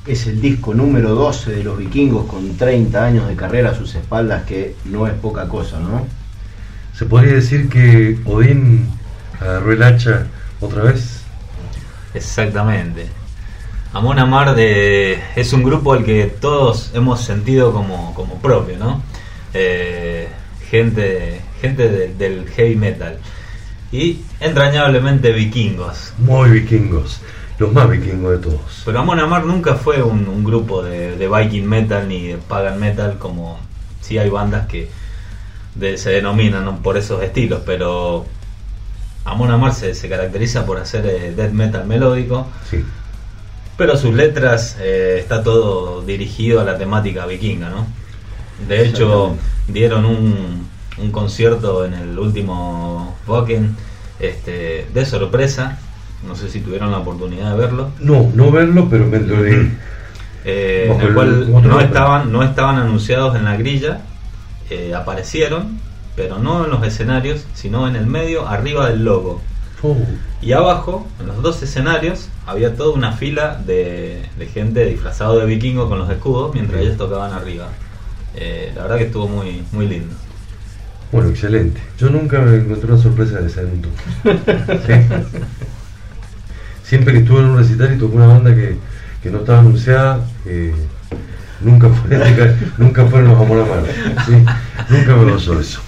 [0.06, 3.94] Es el disco número 12 de los vikingos con 30 años de carrera a sus
[3.94, 6.06] espaldas, que no es poca cosa, ¿no?
[6.96, 8.88] ¿Se podría decir que Odín
[9.40, 10.26] agarró el hacha
[10.60, 11.20] otra vez?
[12.14, 13.06] Exactamente.
[13.92, 19.02] Amon Amar de, es un grupo al que todos hemos sentido como, como propio, ¿no?
[19.52, 20.28] Eh,
[20.70, 23.18] gente gente de- del heavy metal.
[23.92, 26.12] Y entrañablemente vikingos.
[26.18, 27.20] Muy vikingos,
[27.58, 28.82] los más vikingos de todos.
[28.84, 32.78] Pero Amon Amar nunca fue un, un grupo de, de Viking metal ni de pagan
[32.80, 33.58] metal como
[34.00, 34.88] si hay bandas que
[35.74, 36.78] de- se denominan ¿no?
[36.78, 38.26] por esos estilos, pero
[39.24, 42.84] Amon Amar se, se caracteriza por hacer eh, death metal melódico, Sí.
[43.76, 47.86] pero sus letras eh, está todo dirigido a la temática vikinga, ¿no?
[48.68, 49.36] De hecho,
[49.68, 50.66] dieron un,
[50.98, 53.76] un concierto en el último Wacken
[54.18, 55.78] este, de sorpresa.
[56.26, 57.90] No sé si tuvieron la oportunidad de verlo.
[58.00, 59.72] No, no verlo, pero me lo leí.
[60.44, 64.00] eh, en el cual no estaban, no estaban anunciados en la grilla,
[64.70, 65.78] eh, aparecieron,
[66.16, 69.40] pero no en los escenarios, sino en el medio, arriba del logo.
[69.82, 69.94] Oh,
[70.40, 75.44] Y abajo, en los dos escenarios, había toda una fila de, de gente disfrazado de
[75.46, 77.68] vikingo con los escudos mientras ellos tocaban arriba.
[78.34, 80.14] Eh, la verdad que estuvo muy, muy lindo.
[81.16, 81.80] Bueno, excelente.
[81.98, 84.36] Yo nunca me encontré una sorpresa de ese toque.
[84.86, 84.92] Sí.
[86.82, 88.76] Siempre que estuve en un recital y tocó una banda que,
[89.22, 90.74] que no estaba anunciada, eh,
[91.62, 93.84] nunca fue nunca fueron los Amor Amar.
[94.26, 94.32] ¿sí?
[94.90, 95.80] Nunca me pasó eso.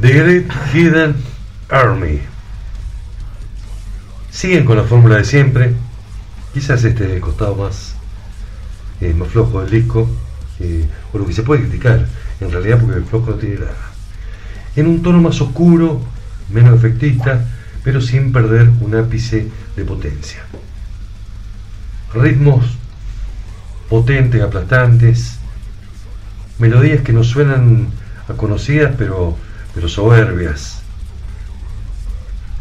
[0.00, 1.16] The Great Hidden
[1.68, 2.20] Army.
[4.30, 5.74] Siguen con la fórmula de siempre.
[6.54, 7.96] Quizás este es el costado más,
[9.00, 10.08] eh, más flojo del disco,
[10.60, 12.06] eh, o lo que se puede criticar,
[12.40, 13.87] en realidad porque el flojo no tiene nada.
[14.78, 16.00] En un tono más oscuro,
[16.50, 17.44] menos efectista,
[17.82, 20.44] pero sin perder un ápice de potencia.
[22.14, 22.64] Ritmos
[23.88, 25.40] potentes, aplastantes,
[26.60, 27.88] melodías que no suenan
[28.28, 29.36] a conocidas, pero,
[29.74, 30.80] pero soberbias.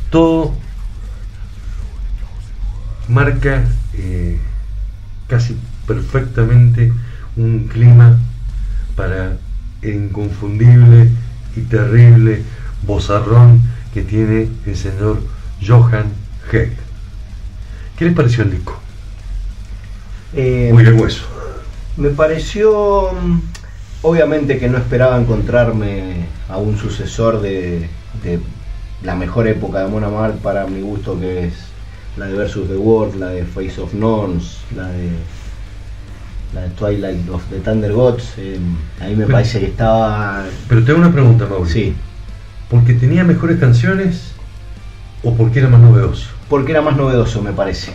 [0.09, 0.55] Todo
[3.07, 3.63] marca
[3.93, 4.39] eh,
[5.27, 5.55] casi
[5.85, 6.91] perfectamente
[7.35, 8.17] un clima
[8.95, 9.37] para
[9.83, 11.11] el inconfundible
[11.57, 12.43] y terrible
[12.85, 13.61] bozarrón
[13.93, 15.19] que tiene el señor
[15.65, 16.11] Johan
[16.51, 16.71] Heck.
[17.97, 18.79] ¿Qué les pareció el disco?
[20.35, 21.23] Eh, Muy de hueso.
[21.97, 23.39] Me pareció, mm,
[24.03, 27.89] obviamente que no esperaba encontrarme a un sucesor de,
[28.23, 28.39] de
[29.03, 31.53] la mejor época de Mon Amar para mi gusto, que es
[32.17, 35.09] la de Versus the World, la de Face of Nons, la de
[36.53, 38.33] la de Twilight of the Thunder Gods.
[38.37, 38.57] eh,
[39.01, 41.73] a mí me Pero- parece que estaba, Pero te hago una pregunta, Mauricio.
[41.81, 41.95] sí,
[42.69, 44.33] ¿Porque tenía mejores canciones
[45.23, 46.29] o porque era más novedoso?
[46.49, 47.91] porque era más novedoso, me parece.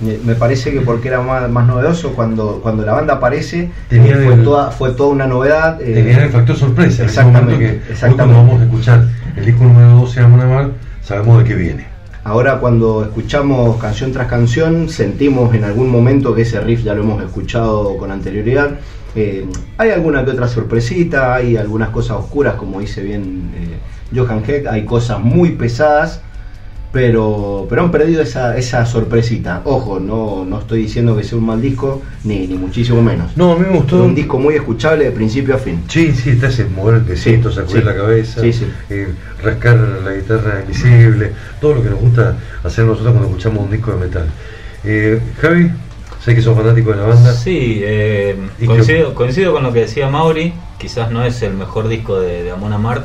[0.00, 4.24] Me parece que porque era más, más novedoso cuando, cuando la banda aparece Tenía eh,
[4.24, 5.80] fue, el- toda, fue toda una novedad.
[5.80, 7.02] eh, Tenían el factor sorpresa.
[7.04, 8.16] En ese exactamente, momento que hoy exactamente.
[8.16, 10.70] cuando vamos a escuchar el disco número 12 de Amon Amar,
[11.02, 11.86] sabemos de qué viene.
[12.24, 17.02] Ahora cuando escuchamos canción tras canción, sentimos en algún momento que ese riff ya lo
[17.02, 18.78] hemos escuchado con anterioridad.
[19.14, 19.46] Eh,
[19.76, 24.66] hay alguna que otra sorpresita, hay algunas cosas oscuras, como dice bien eh, Johan Heck,
[24.68, 26.22] hay cosas muy pesadas,
[26.94, 29.62] pero, pero han perdido esa, esa sorpresita.
[29.64, 33.36] Ojo, no, no estoy diciendo que sea un mal disco, ni, ni muchísimo menos.
[33.36, 34.04] No, a mí me Es gustó.
[34.04, 35.82] un disco muy escuchable de principio a fin.
[35.88, 37.84] Sí, sí, está ese mover el pesito, Sí, sacudir sí.
[37.84, 38.66] la cabeza, Sí, sí.
[38.90, 39.08] eh,
[39.42, 43.90] rascar la guitarra invisible, todo lo que nos gusta hacer nosotros cuando escuchamos un disco
[43.90, 44.26] de metal.
[44.84, 45.70] Eh, Javi,
[46.24, 47.32] sé que sos fanático de la banda.
[47.34, 50.52] Sí, eh, ¿Y coincido, coincido con lo que decía Mauri.
[50.78, 53.04] Quizás no es el mejor disco de, de Amon Amart,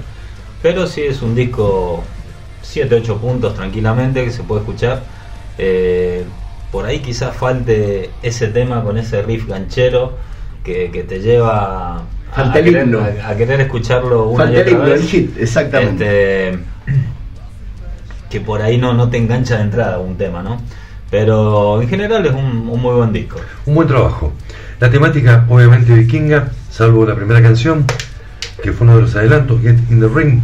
[0.61, 2.03] pero sí es un disco
[2.73, 5.03] 7-8 puntos tranquilamente que se puede escuchar.
[5.57, 6.23] Eh,
[6.71, 10.17] por ahí quizás falte ese tema con ese riff ganchero
[10.63, 12.03] que, que te lleva
[12.35, 15.01] a, querer, a- a querer escucharlo una Falta y el otra himno, vez.
[15.01, 16.49] el hit, exactamente.
[16.49, 16.59] Este,
[18.29, 20.61] que por ahí no, no te engancha de entrada un tema, ¿no?
[21.09, 23.37] Pero en general es un, un muy buen disco.
[23.65, 24.31] Un buen trabajo.
[24.79, 27.85] La temática, obviamente, vikinga, salvo la primera canción,
[28.61, 30.41] que fue uno de los adelantos, Get in the Ring,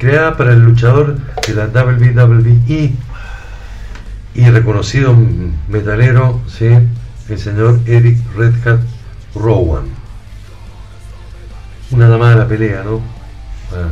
[0.00, 2.92] creada para el luchador de la WWE
[4.34, 5.14] y reconocido
[5.68, 6.68] metalero, ¿sí?
[7.28, 8.80] el señor Eric Red Hat
[9.34, 9.84] Rowan.
[11.90, 13.02] Una dama de la pelea, ¿no?
[13.72, 13.90] Ah,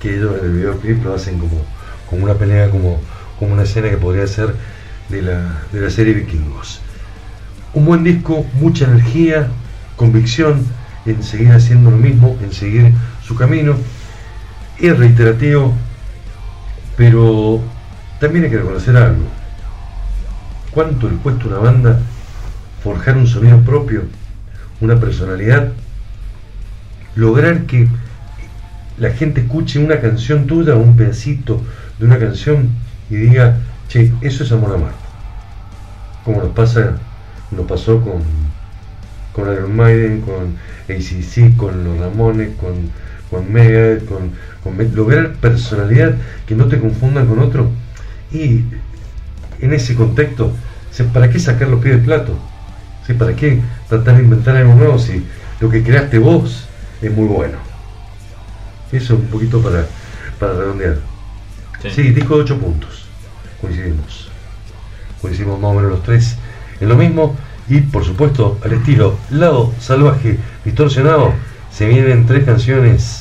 [0.00, 1.64] que ellos en el videoclip lo hacen como,
[2.08, 3.00] como una pelea, como,
[3.38, 4.56] como una escena que podría ser
[5.08, 6.80] de la, de la serie Vikingos.
[7.74, 9.46] Un buen disco, mucha energía,
[9.94, 10.66] convicción
[11.06, 13.76] en seguir haciendo lo mismo, en seguir su camino.
[14.80, 15.74] Es reiterativo,
[16.96, 17.60] pero
[18.18, 19.24] también hay que reconocer algo.
[20.70, 22.00] ¿Cuánto le cuesta a una banda
[22.82, 24.04] forjar un sonido propio,
[24.80, 25.72] una personalidad?
[27.14, 27.88] Lograr que
[28.96, 31.60] la gente escuche una canción tuya, un pedacito
[31.98, 32.70] de una canción
[33.10, 33.58] y diga,
[33.88, 34.96] che, eso es amor a Marte.
[36.24, 36.96] Como nos pasa,
[37.50, 38.22] nos pasó con,
[39.34, 40.56] con Iron Maiden, con
[40.88, 42.90] ACC, con los Ramones, con,
[43.30, 46.14] con Megadeth, con, con lograr personalidad
[46.46, 47.70] que no te confundan con otro.
[48.32, 48.64] Y
[49.60, 50.52] en ese contexto,
[51.12, 52.36] ¿para qué sacar los pies del plato?
[53.06, 53.14] ¿Sí?
[53.14, 55.24] ¿Para qué tratar de inventar algo nuevo si
[55.60, 56.66] lo que creaste vos
[57.00, 57.58] es muy bueno?
[58.92, 59.86] Eso un poquito para,
[60.38, 60.96] para redondear.
[61.88, 63.04] Sí, disco de 8 puntos.
[63.60, 64.28] Coincidimos.
[65.20, 66.36] Coincidimos más o menos los tres
[66.80, 67.36] en lo mismo.
[67.68, 71.32] Y por supuesto, al estilo lado salvaje distorsionado,
[71.70, 73.19] se vienen tres canciones.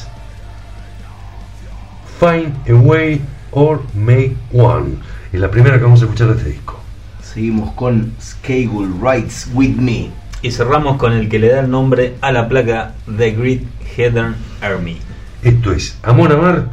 [2.20, 4.98] Find a Way or Make One.
[5.32, 6.80] Es la primera que vamos a escuchar de este disco.
[7.22, 10.12] Seguimos con Skagul Rides With Me.
[10.42, 13.62] Y cerramos con el que le da el nombre a la placa The Great
[13.96, 14.98] Heathen Army.
[15.44, 16.70] Esto es Amor Amar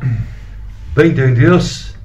[0.96, 1.96] 2022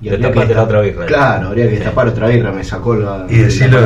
[0.00, 1.06] Y Destapate habría que la otra birra.
[1.06, 1.76] Claro, habría que Sí.
[1.76, 3.26] destapar otra birra, me sacó la.
[3.28, 3.78] y decirlo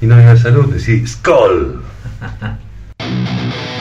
[0.00, 1.82] y no digas salud, decir Skull.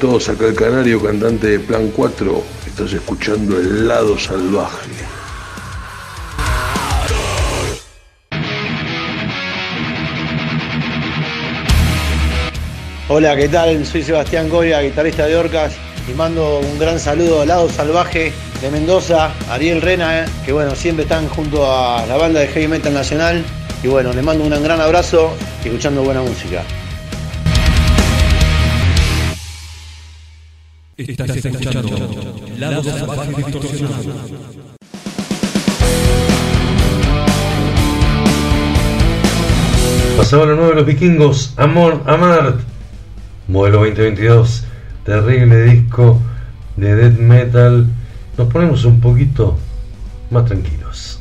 [0.00, 2.42] todos acá el canario, cantante de Plan 4?
[2.66, 4.90] Estás escuchando el lado salvaje.
[13.08, 13.84] Hola, ¿qué tal?
[13.84, 15.74] Soy Sebastián Coria, guitarrista de Orcas
[16.10, 18.32] y mando un gran saludo al lado salvaje
[18.62, 22.68] de Mendoza, Ariel Rena, eh, que bueno, siempre están junto a la banda de Heavy
[22.68, 23.44] Metal Nacional
[23.82, 26.64] y bueno, les mando un gran abrazo y escuchando buena música.
[31.08, 31.96] Estás escuchando
[32.58, 34.12] Lado Salvaje Distorsionado.
[40.18, 42.60] Pasaba lo nuevo de los vikingos, Amor Amart,
[43.48, 44.64] modelo 2022,
[45.04, 46.20] terrible disco
[46.76, 47.86] de death metal.
[48.36, 49.56] Nos ponemos un poquito
[50.30, 51.18] más tranquilos.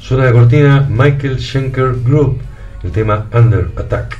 [0.00, 2.40] Suena de cortina Michael Schenker Group,
[2.84, 4.18] el tema Under Attack.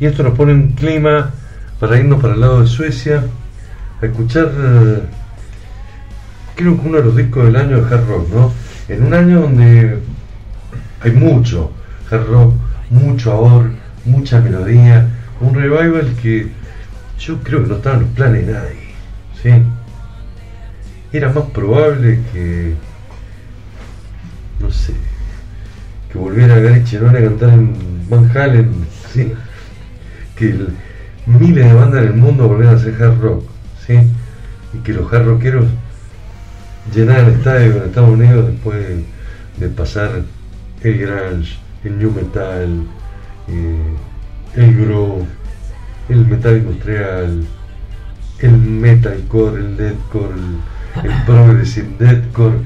[0.00, 1.30] Y esto nos pone un clima
[1.78, 3.22] para irnos para el lado de Suecia
[4.00, 5.02] a escuchar, eh,
[6.56, 8.52] creo que uno de los discos del año de hard rock, ¿no?
[8.88, 9.98] En un año donde
[11.02, 11.70] hay mucho
[12.10, 12.54] hard rock,
[12.90, 13.70] mucho amor,
[14.04, 15.08] mucha melodía,
[15.40, 16.50] un revival que
[17.18, 18.76] yo creo que no estaba en los planes de nadie,
[19.42, 19.50] ¿sí?
[21.12, 22.74] Era más probable que,
[24.60, 24.94] no sé,
[26.10, 29.32] que volviera Gary Cherone a cantar en Van Halen, ¿sí?
[30.36, 30.68] que el-
[31.26, 33.44] miles de bandas en el mundo volvieran a hacer hard rock,
[33.86, 33.94] ¿sí?
[34.74, 35.66] Y que los hard rockeros
[36.94, 39.04] llenaran estadios en Estados Unidos después de,
[39.58, 40.22] de pasar
[40.82, 42.84] el grunge, el new metal,
[43.48, 43.94] eh,
[44.56, 45.26] el groove,
[46.08, 47.44] el metal industrial,
[48.40, 52.56] el metalcore, el deathcore, el, el progressive deathcore,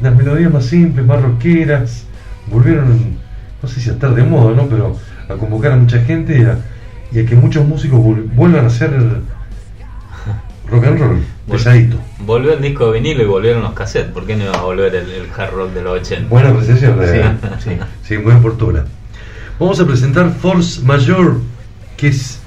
[0.00, 2.04] las melodías más simples, más rockeras,
[2.50, 3.16] volvieron,
[3.62, 4.66] no sé si a estar de moda, ¿no?
[4.68, 4.96] Pero
[5.28, 6.58] a convocar a mucha gente y a,
[7.12, 8.90] y a que muchos músicos vuel- vuelvan a hacer
[10.70, 11.96] rock and roll, pesadito.
[12.20, 14.12] Volvió el disco de vinilo y volvieron los cassettes.
[14.12, 16.28] ¿Por qué no iba a volver el, el hard rock de los 80?
[16.28, 17.70] Buena apreciación, Sí.
[17.70, 17.70] Sí,
[18.02, 18.84] sí, muy oportuna.
[19.58, 21.38] Vamos a presentar Force Major,
[21.98, 22.38] que es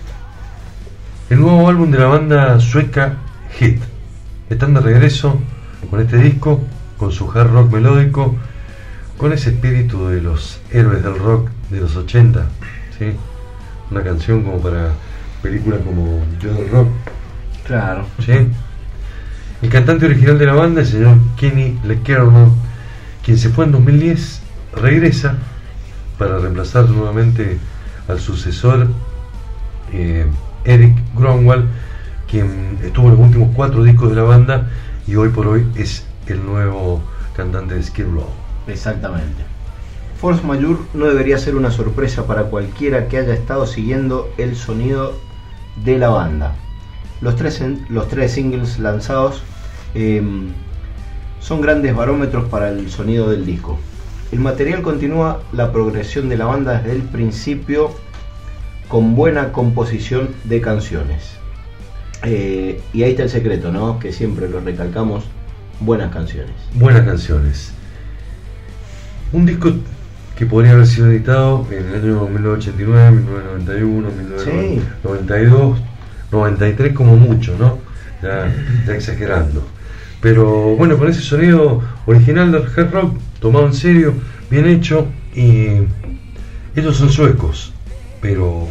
[1.30, 3.18] el nuevo álbum de la banda sueca
[3.60, 3.82] Hit.
[4.50, 5.40] Están de regreso
[5.90, 6.62] con este disco,
[6.98, 8.38] con su hard rock melódico,
[9.18, 12.46] con ese espíritu de los héroes del rock de los 80.
[12.98, 13.12] ¿sí?
[13.92, 14.92] Una canción como para
[15.44, 16.88] películas como Yo del Rock.
[17.66, 18.06] Claro.
[18.26, 18.48] ¿sí?
[19.62, 22.52] El cantante original de la banda, el señor Kenny LeKernel,
[23.24, 24.42] quien se fue en 2010,
[24.78, 25.36] regresa
[26.18, 27.58] para reemplazar nuevamente
[28.08, 28.88] al sucesor
[29.92, 30.26] eh,
[30.66, 31.68] Eric Gronwall,
[32.30, 34.70] quien estuvo en los últimos cuatro discos de la banda
[35.08, 37.02] y hoy por hoy es el nuevo
[37.36, 38.28] cantante de Skid Row.
[38.68, 39.44] Exactamente.
[40.20, 45.14] Force Majeure no debería ser una sorpresa para cualquiera que haya estado siguiendo el sonido
[45.84, 46.54] de la banda.
[47.22, 49.42] Los tres, los tres singles lanzados
[49.96, 50.22] eh,
[51.40, 53.80] son grandes barómetros para el sonido del disco.
[54.32, 57.92] El material continúa la progresión de la banda desde el principio
[58.92, 61.38] con buena composición de canciones.
[62.26, 64.00] Eh, y ahí está el secreto, ¿no?
[64.00, 65.24] Que siempre lo recalcamos,
[65.80, 66.52] buenas canciones.
[66.74, 67.72] Buenas canciones.
[69.32, 69.72] Un disco
[70.36, 75.80] que podría haber sido editado en el año 1989, 1991, 1992,
[76.30, 77.80] 93 como mucho, ¿no?
[78.22, 78.54] Ya
[78.94, 79.64] exagerando.
[80.20, 84.14] Pero bueno, con ese sonido original del hard rock, tomado en serio,
[84.50, 85.78] bien hecho, y
[86.76, 87.72] ellos son suecos,
[88.20, 88.68] pero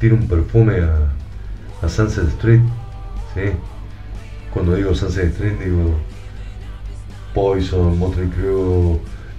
[0.00, 2.60] tiene un perfume a, a Sunset Street,
[3.34, 3.42] ¿sí?
[4.52, 5.94] Cuando digo Sunset Street digo
[7.34, 8.98] Poison, Motley Crue,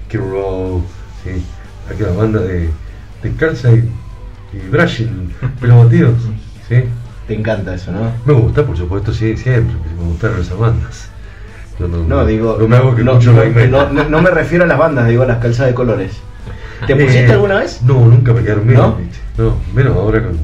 [0.09, 0.83] Kid Rock,
[1.23, 1.43] ¿sí?
[1.89, 2.69] aquella banda de,
[3.21, 3.89] de calza y,
[4.53, 6.13] y brushing, pelos batidos,
[6.69, 6.83] ¿sí?
[7.27, 8.11] Te encanta eso, ¿no?
[8.25, 11.09] Me gusta, por supuesto, sí, siempre, me gustaron esas bandas.
[11.79, 12.57] No, No, digo.
[12.59, 15.75] no me hago que no, no, refiero a las bandas, digo a las calzadas de
[15.75, 16.13] colores.
[16.85, 17.81] ¿Te pusiste Eh, alguna vez?
[17.83, 18.79] No, nunca me quedaron bien.
[18.79, 18.95] ¿No?
[18.95, 19.17] ¿viste?
[19.37, 20.37] No, menos ahora con,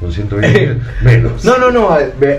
[0.00, 1.44] con 120 menos.
[1.44, 1.88] No, no, no.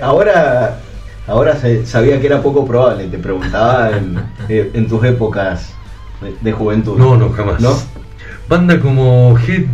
[0.02, 0.78] Ahora,
[1.26, 3.06] ahora se- sabía que era poco probable.
[3.08, 4.18] Te preguntaba en,
[4.48, 5.70] eh, en tus épocas
[6.20, 6.96] de, de juventud.
[6.98, 7.60] No, no, jamás.
[7.60, 7.76] ¿No?
[8.48, 9.66] Banda como Hit,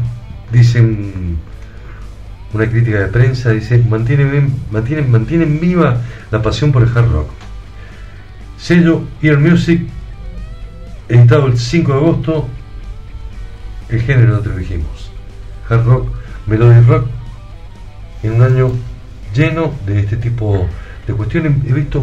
[0.50, 1.38] dicen
[2.52, 5.98] una crítica de prensa, dice, mantienen, mantienen, mantienen viva
[6.30, 7.28] la pasión por el hard rock.
[8.58, 9.82] Sello Ear Music,
[11.08, 12.48] editado el 5 de agosto,
[13.88, 15.10] el género lo dijimos.
[15.68, 16.08] Hard rock,
[16.46, 17.06] melody rock,
[18.24, 18.72] en un año
[19.34, 20.66] lleno de este tipo
[21.06, 21.52] de cuestiones.
[21.66, 22.02] He visto,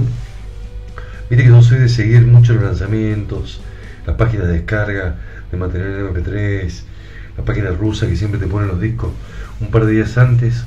[1.30, 3.61] viste que no soy de seguir mucho los lanzamientos,
[4.06, 5.15] las páginas de descarga
[5.52, 6.84] de material en MP3,
[7.38, 9.11] la página rusa que siempre te ponen los discos
[9.60, 10.64] un par de días antes.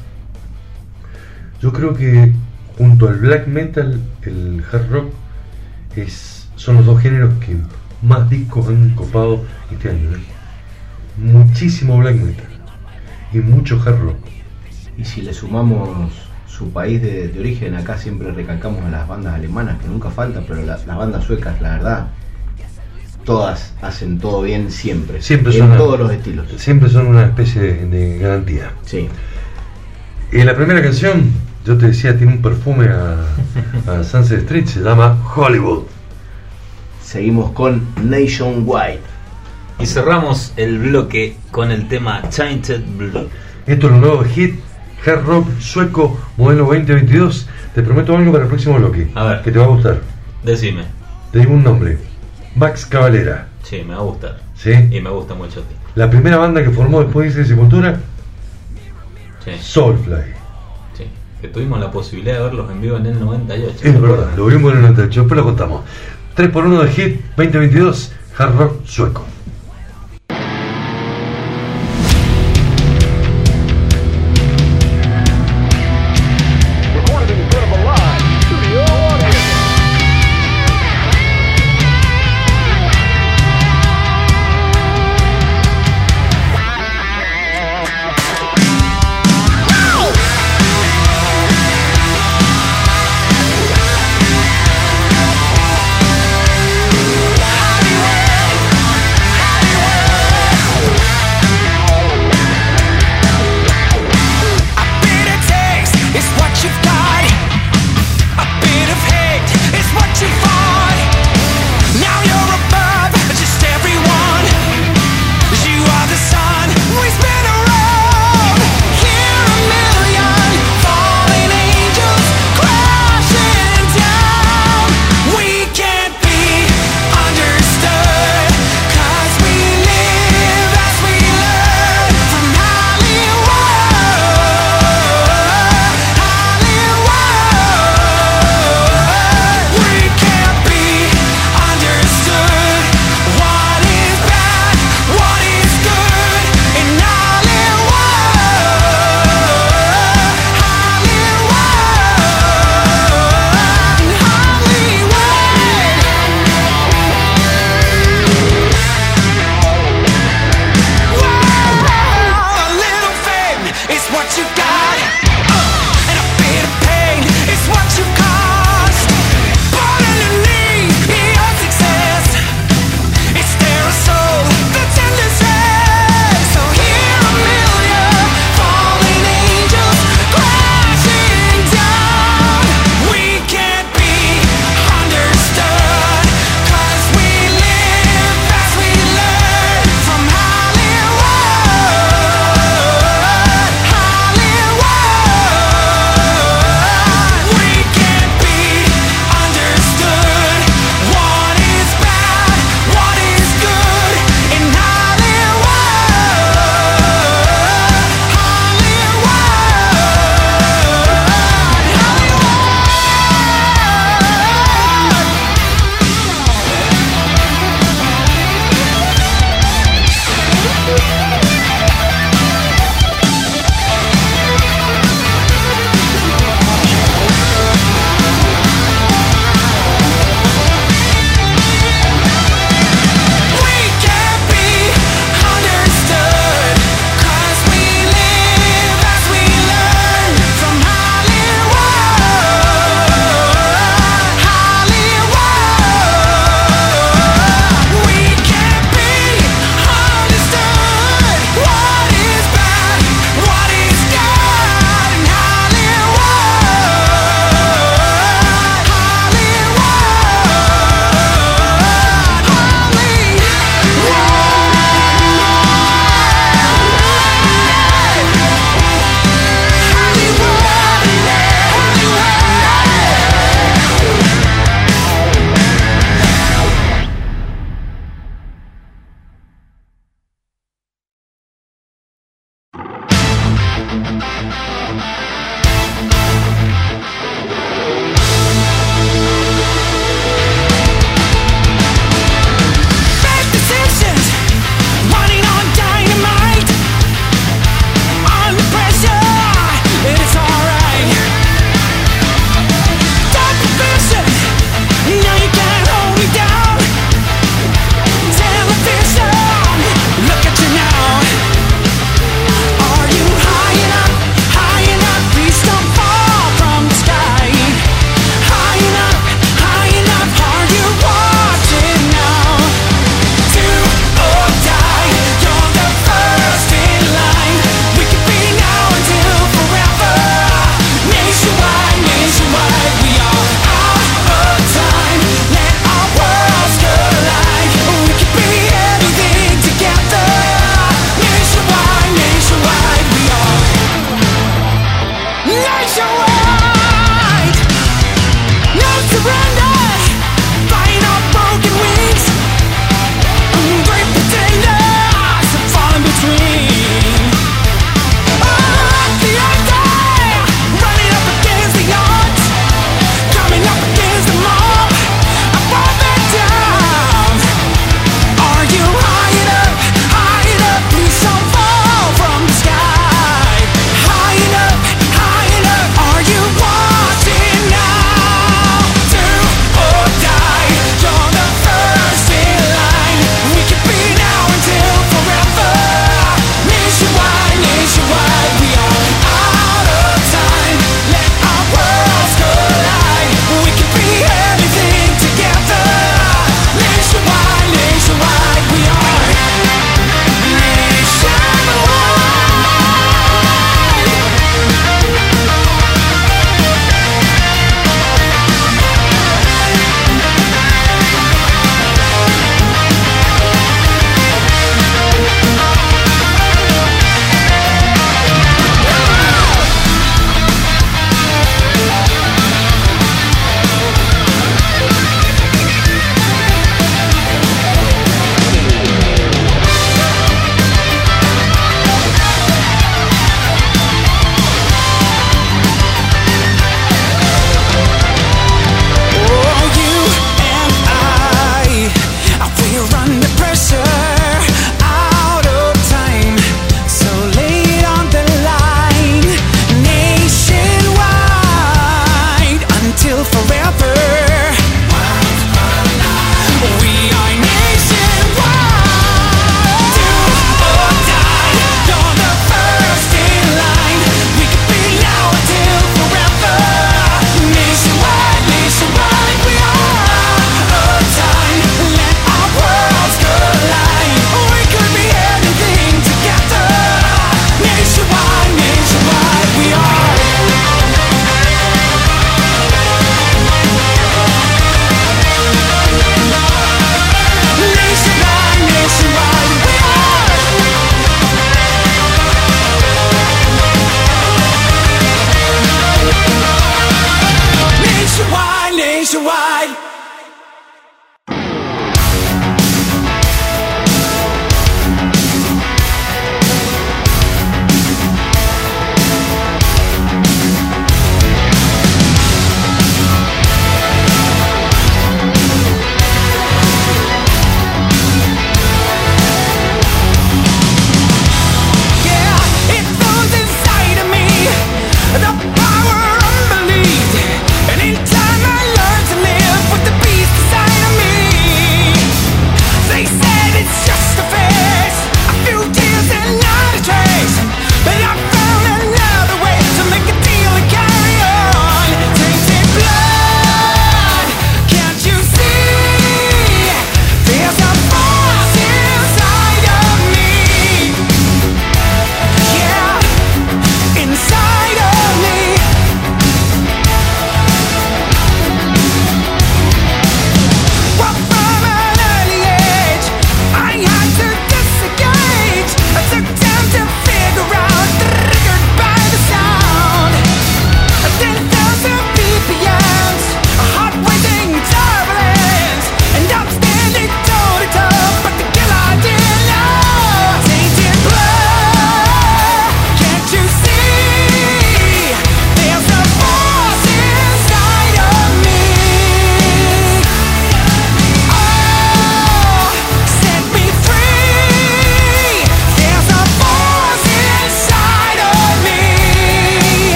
[1.62, 2.32] Yo creo que
[2.76, 5.12] junto al black metal, el hard rock
[5.96, 7.56] es, son los dos géneros que
[8.02, 10.10] más discos han copado este año.
[11.16, 12.48] Muchísimo black metal
[13.32, 14.33] y mucho hard rock.
[14.98, 16.10] Y si le sumamos
[16.46, 20.42] su país de, de origen, acá siempre recalcamos a las bandas alemanas, que nunca falta,
[20.46, 22.06] pero la- las bandas suecas, la verdad,
[23.24, 25.20] todas hacen todo bien siempre.
[25.22, 26.46] Siempre en son todos los estilos.
[26.56, 28.70] Siempre son una especie de, de garantía.
[28.84, 29.08] Sí.
[30.30, 31.32] En la primera canción,
[31.64, 33.16] yo te decía, tiene un perfume a,
[34.00, 35.84] a Sunset Street, se llama Hollywood.
[37.02, 39.00] Seguimos con Nationwide.
[39.80, 43.26] Y cerramos el bloque con el tema Tainted Blood.
[43.66, 44.54] Esto es lo nuevo hit
[45.06, 47.48] hard rock sueco modelo 2022.
[47.74, 49.10] Te prometo algo para el próximo bloque.
[49.14, 49.42] A ver.
[49.42, 50.00] Que te va a gustar.
[50.44, 50.84] Decime.
[51.32, 51.98] Te digo un nombre.
[52.54, 53.48] Max Cavalera.
[53.62, 54.40] Sí, me va a gustar.
[54.54, 54.70] ¿Sí?
[54.90, 55.74] Y me gusta mucho a ti.
[55.96, 57.98] La primera banda que formó después de Sepultura,
[59.44, 60.16] Sí, Soulfly.
[60.96, 61.04] sí.
[61.40, 63.76] Que tuvimos la posibilidad de verlos en vivo en el 98.
[63.82, 65.80] Es verdad, lo vimos en el 98, después lo contamos.
[66.36, 69.24] 3x1 de hit 2022, hard rock sueco.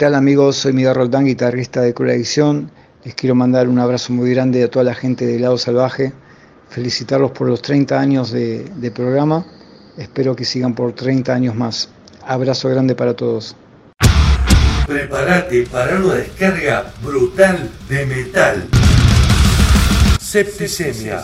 [0.00, 0.56] Tal amigos?
[0.56, 2.70] Soy Miguel Roldán, guitarrista de Cruel Adicción.
[3.04, 6.14] Les quiero mandar un abrazo muy grande a toda la gente de Lado Salvaje.
[6.70, 9.44] Felicitarlos por los 30 años de, programa.
[9.98, 11.90] Espero que sigan por 30 años más.
[12.26, 13.54] Abrazo grande para todos.
[14.86, 18.68] Prepárate para una descarga brutal de metal.
[20.18, 21.22] Septicemia,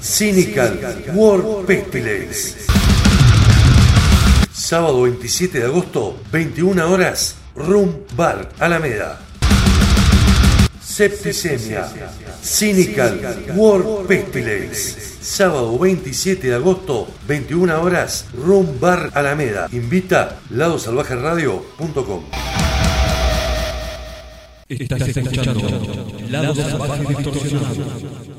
[0.00, 0.80] Cynical,
[1.14, 2.83] War Pestilence.
[4.64, 9.20] Sábado 27 de agosto, 21 horas, Room Bar, Alameda.
[10.80, 11.86] Septicemia,
[12.42, 13.20] Cynical,
[13.56, 15.18] War Pestilence.
[15.20, 19.68] Sábado 27 de agosto, 21 horas, Room Bar, Alameda.
[19.70, 22.22] Invita ladosalvajeradio.com.
[24.66, 25.60] Estás escuchando
[26.30, 28.33] Lado Salvaje Distorsionado.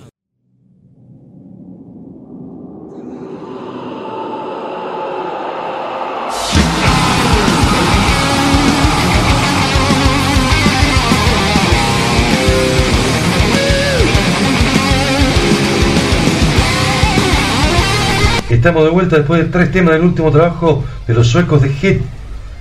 [18.66, 22.02] Estamos de vuelta después de tres temas del último trabajo de los suecos de Hit,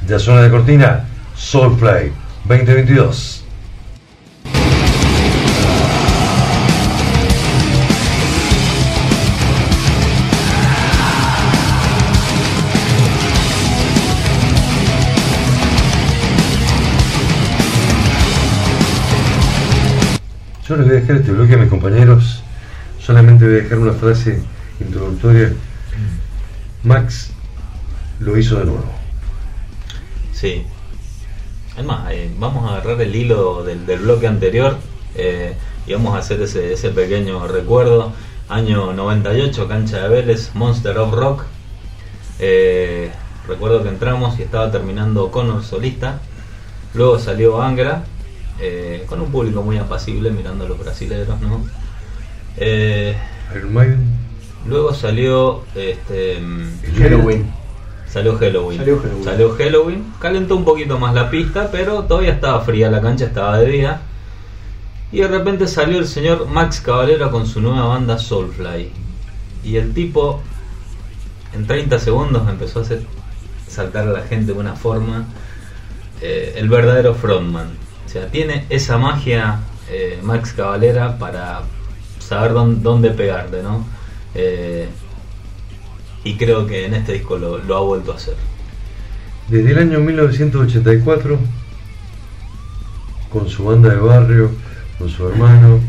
[0.07, 2.13] de la zona de cortina, Soulfly
[2.45, 3.43] 2022.
[20.69, 22.45] Yo les voy a dejar este bloque a mis compañeros.
[23.01, 24.43] Solamente voy a dejar una frase
[24.79, 25.51] introductoria.
[26.83, 27.31] Max
[28.21, 28.85] lo hizo de nuevo.
[30.33, 30.65] Sí.
[31.77, 34.79] Es más, eh, vamos a agarrar el hilo del, del bloque anterior
[35.15, 35.57] eh,
[35.87, 38.13] y vamos a hacer ese, ese pequeño recuerdo.
[38.49, 41.45] Año 98, cancha de Vélez, Monster of Rock.
[42.39, 43.11] Eh,
[43.49, 46.21] recuerdo que entramos y estaba terminando Connor solista.
[46.93, 48.05] Luego salió Angra,
[48.61, 51.65] eh, con un público muy apacible mirando a los brasileños, ¿no?
[52.57, 53.17] Eh,
[53.57, 54.24] Iron Maiden.
[54.67, 56.41] Luego salió este,
[56.99, 57.53] Halloween.
[58.09, 58.79] Salió Halloween.
[58.79, 59.25] Salió Halloween.
[59.25, 60.13] Salió Halloween.
[60.21, 64.01] Calentó un poquito más la pista, pero todavía estaba fría la cancha, estaba de día.
[65.11, 68.91] Y de repente salió el señor Max Cavalera con su nueva banda Soulfly.
[69.65, 70.41] Y el tipo,
[71.55, 73.03] en 30 segundos, empezó a hacer
[73.69, 75.27] saltar a la gente de una forma.
[76.21, 77.69] eh, el verdadero frontman.
[78.07, 79.61] O sea, tiene esa magia
[79.91, 81.63] eh, Max Cavalera para
[82.19, 83.85] saber dónde, dónde pegarte, ¿no?
[84.35, 84.89] Eh,
[86.25, 88.35] y creo que en este disco lo, lo ha vuelto a hacer.
[89.49, 91.39] Desde el año 1984,
[93.31, 94.51] con su banda de barrio,
[94.99, 95.81] con su hermano,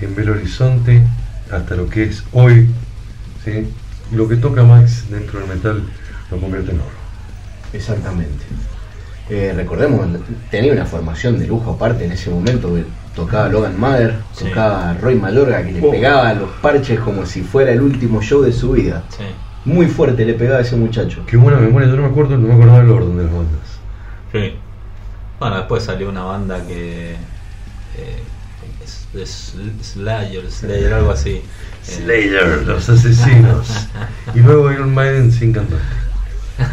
[0.00, 1.02] en Belo Horizonte,
[1.50, 2.68] hasta lo que es hoy,
[3.44, 3.66] ¿sí?
[4.12, 5.82] lo que toca Max dentro del metal
[6.30, 6.88] lo convierte en oro.
[7.72, 8.44] Exactamente.
[9.28, 10.06] Eh, recordemos,
[10.50, 12.76] tenía una formación de lujo aparte en ese momento.
[13.14, 14.44] Tocaba Logan Mother, Sí.
[14.46, 15.90] tocaba Roy Malorga, que le Oh.
[15.90, 19.04] pegaba a los parches como si fuera el último show de su vida.
[19.10, 19.22] Sí.
[19.64, 21.22] Muy fuerte le pegaba a ese muchacho.
[21.26, 23.60] Qué buena memoria, yo no me acuerdo, no me acordaba del orden de las bandas.
[24.32, 24.54] Sí.
[25.38, 27.12] Bueno, después salió una banda que.
[27.96, 28.22] eh,
[28.82, 29.56] es, es
[29.92, 31.30] Slayer, Slayer, algo así.
[31.30, 31.42] Eh,
[31.82, 33.88] Slayer, los asesinos.
[34.34, 35.78] y luego Iron Maiden sin cantar.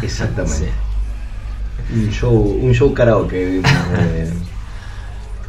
[0.02, 0.56] Exactamente.
[0.58, 1.94] sí.
[1.94, 4.30] Un show, un show karaoke eh,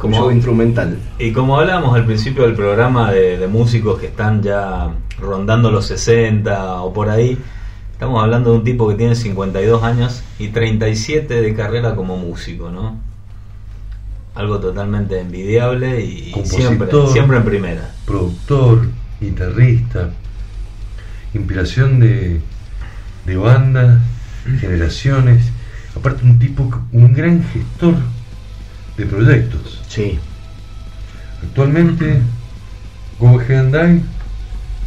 [0.04, 0.98] Como- show instrumental.
[1.18, 5.86] Y como hablábamos al principio del programa de, de músicos que están ya rondando los
[5.86, 7.38] 60 o por ahí,
[7.92, 12.70] estamos hablando de un tipo que tiene 52 años y 37 de carrera como músico,
[12.70, 12.98] ¿no?
[14.34, 17.08] Algo totalmente envidiable y siempre, Compositor.
[17.12, 17.90] siempre en primera.
[18.04, 18.88] productor,
[19.20, 20.10] guitarrista,
[21.34, 22.40] inspiración de,
[23.26, 24.00] de bandas,
[24.60, 25.44] generaciones,
[25.96, 27.94] aparte un tipo, un gran gestor
[28.96, 29.80] de proyectos.
[29.88, 30.18] Sí.
[31.42, 32.20] Actualmente,
[33.18, 34.02] Go Ahead and Die,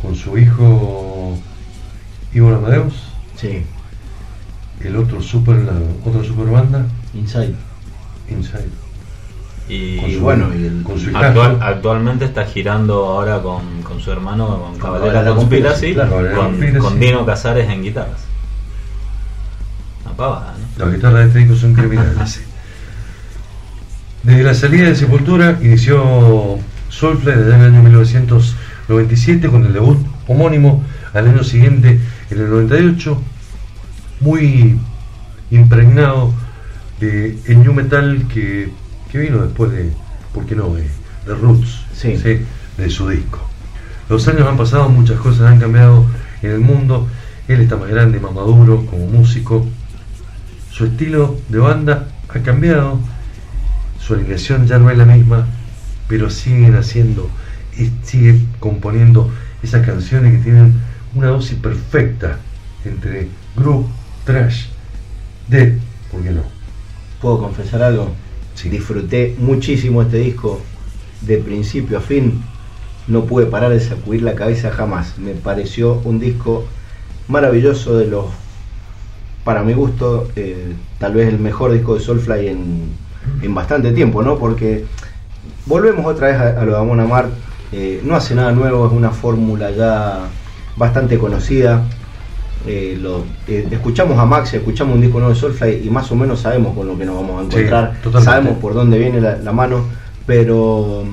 [0.02, 1.38] con su hijo
[2.34, 2.94] Iván Amadeus,
[3.36, 3.64] Sí.
[4.82, 5.74] el otro super, la
[6.06, 7.56] otra super banda, Inside.
[8.30, 8.68] Inside.
[9.70, 13.82] Y, Con Y su, bueno, y el- con su actual- actualmente está girando ahora con,
[13.84, 18.22] con su hermano, con Cabalera Cabalera Conspiracy, claro, con, con Dino Casares en guitarras.
[20.06, 20.86] Una pavada, ¿no?
[20.86, 22.42] Las guitarras de este disco son criminales.
[24.28, 26.60] Desde la salida de Sepultura inició
[26.90, 30.84] Soulfly desde el año 1997 con el debut homónimo
[31.14, 31.98] al año siguiente,
[32.30, 33.22] en el 98,
[34.20, 34.78] muy
[35.50, 36.34] impregnado
[37.00, 38.70] de el new metal que,
[39.10, 39.94] que vino después de,
[40.34, 40.82] ¿por qué no?, de,
[41.26, 42.16] de Roots, Sí.
[42.18, 43.40] de su disco.
[44.10, 46.06] Los años han pasado, muchas cosas han cambiado
[46.42, 47.08] en el mundo,
[47.48, 49.66] él está más grande, más maduro como músico,
[50.70, 53.00] su estilo de banda ha cambiado,
[54.08, 55.46] su alineación ya no es la misma,
[56.08, 57.30] pero siguen haciendo
[57.78, 59.30] y siguen componiendo
[59.62, 60.76] esas canciones que tienen
[61.14, 62.38] una dosis perfecta
[62.86, 63.28] entre
[63.58, 63.86] groove,
[64.24, 64.68] trash,
[65.50, 65.78] de,
[66.10, 66.44] ¿por qué no?
[67.22, 68.14] ¿Puedo confesar algo?
[68.64, 70.62] Disfruté muchísimo este disco
[71.22, 72.42] de principio a fin.
[73.08, 75.18] No pude parar de sacudir la cabeza jamás.
[75.20, 76.66] Me pareció un disco
[77.28, 78.26] maravilloso de los,
[79.44, 83.07] para mi gusto, eh, tal vez el mejor disco de Soulfly en,
[83.42, 84.38] en bastante tiempo, ¿no?
[84.38, 84.86] Porque
[85.66, 87.30] volvemos otra vez a, a lo de Amon Amart.
[87.72, 90.20] eh, no hace nada nuevo, es una fórmula ya
[90.78, 91.84] bastante conocida.
[92.66, 96.16] Eh, lo- eh, escuchamos a Max, escuchamos un disco nuevo de Soulfly y más o
[96.16, 97.94] menos sabemos con lo que nos vamos a encontrar,
[98.26, 99.86] sabemos por dónde viene la, la mano,
[100.26, 101.04] pero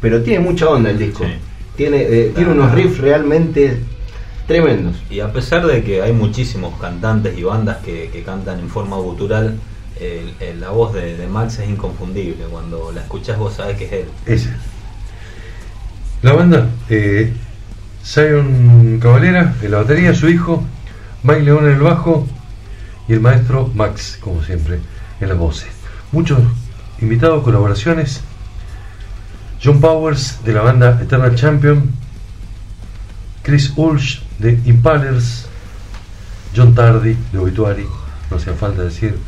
[0.00, 1.24] pero tiene mucha onda el disco.
[1.24, 1.30] Sí.
[1.76, 3.78] Tiene, eh, tiene unos riffs realmente
[4.46, 4.96] tremendos.
[5.10, 8.96] Y a pesar de que hay muchísimos cantantes y bandas que, que cantan en forma
[8.96, 9.54] gutural,
[10.58, 12.44] la voz de, Max es inconfundible.
[12.50, 14.08] Cuando la escuchás vos sabés que es él.
[14.26, 14.50] Ese.
[16.22, 17.32] La banda, eh,
[18.04, 20.64] Zion Cavalera en la batería, su hijo,
[21.22, 22.26] Mike León en el bajo
[23.08, 24.80] y el maestro Max, como siempre,
[25.20, 25.68] en las voces.
[26.12, 26.38] Muchos
[27.00, 28.22] invitados, colaboraciones.
[29.62, 31.90] John Powers de la banda Eternal Champion,
[33.42, 35.46] Chris Ulsh de Impalers,
[36.54, 37.86] John Tardy de Obituary,
[38.30, 39.18] no hacía falta decir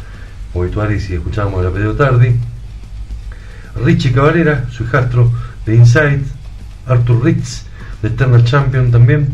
[0.59, 2.35] Si escuchábamos el apellido Tardy,
[3.85, 5.31] Richie Cavalera, su hijastro
[5.65, 6.23] de Inside,
[6.87, 7.63] Arthur Ritz
[8.03, 9.29] de Eternal Champion también.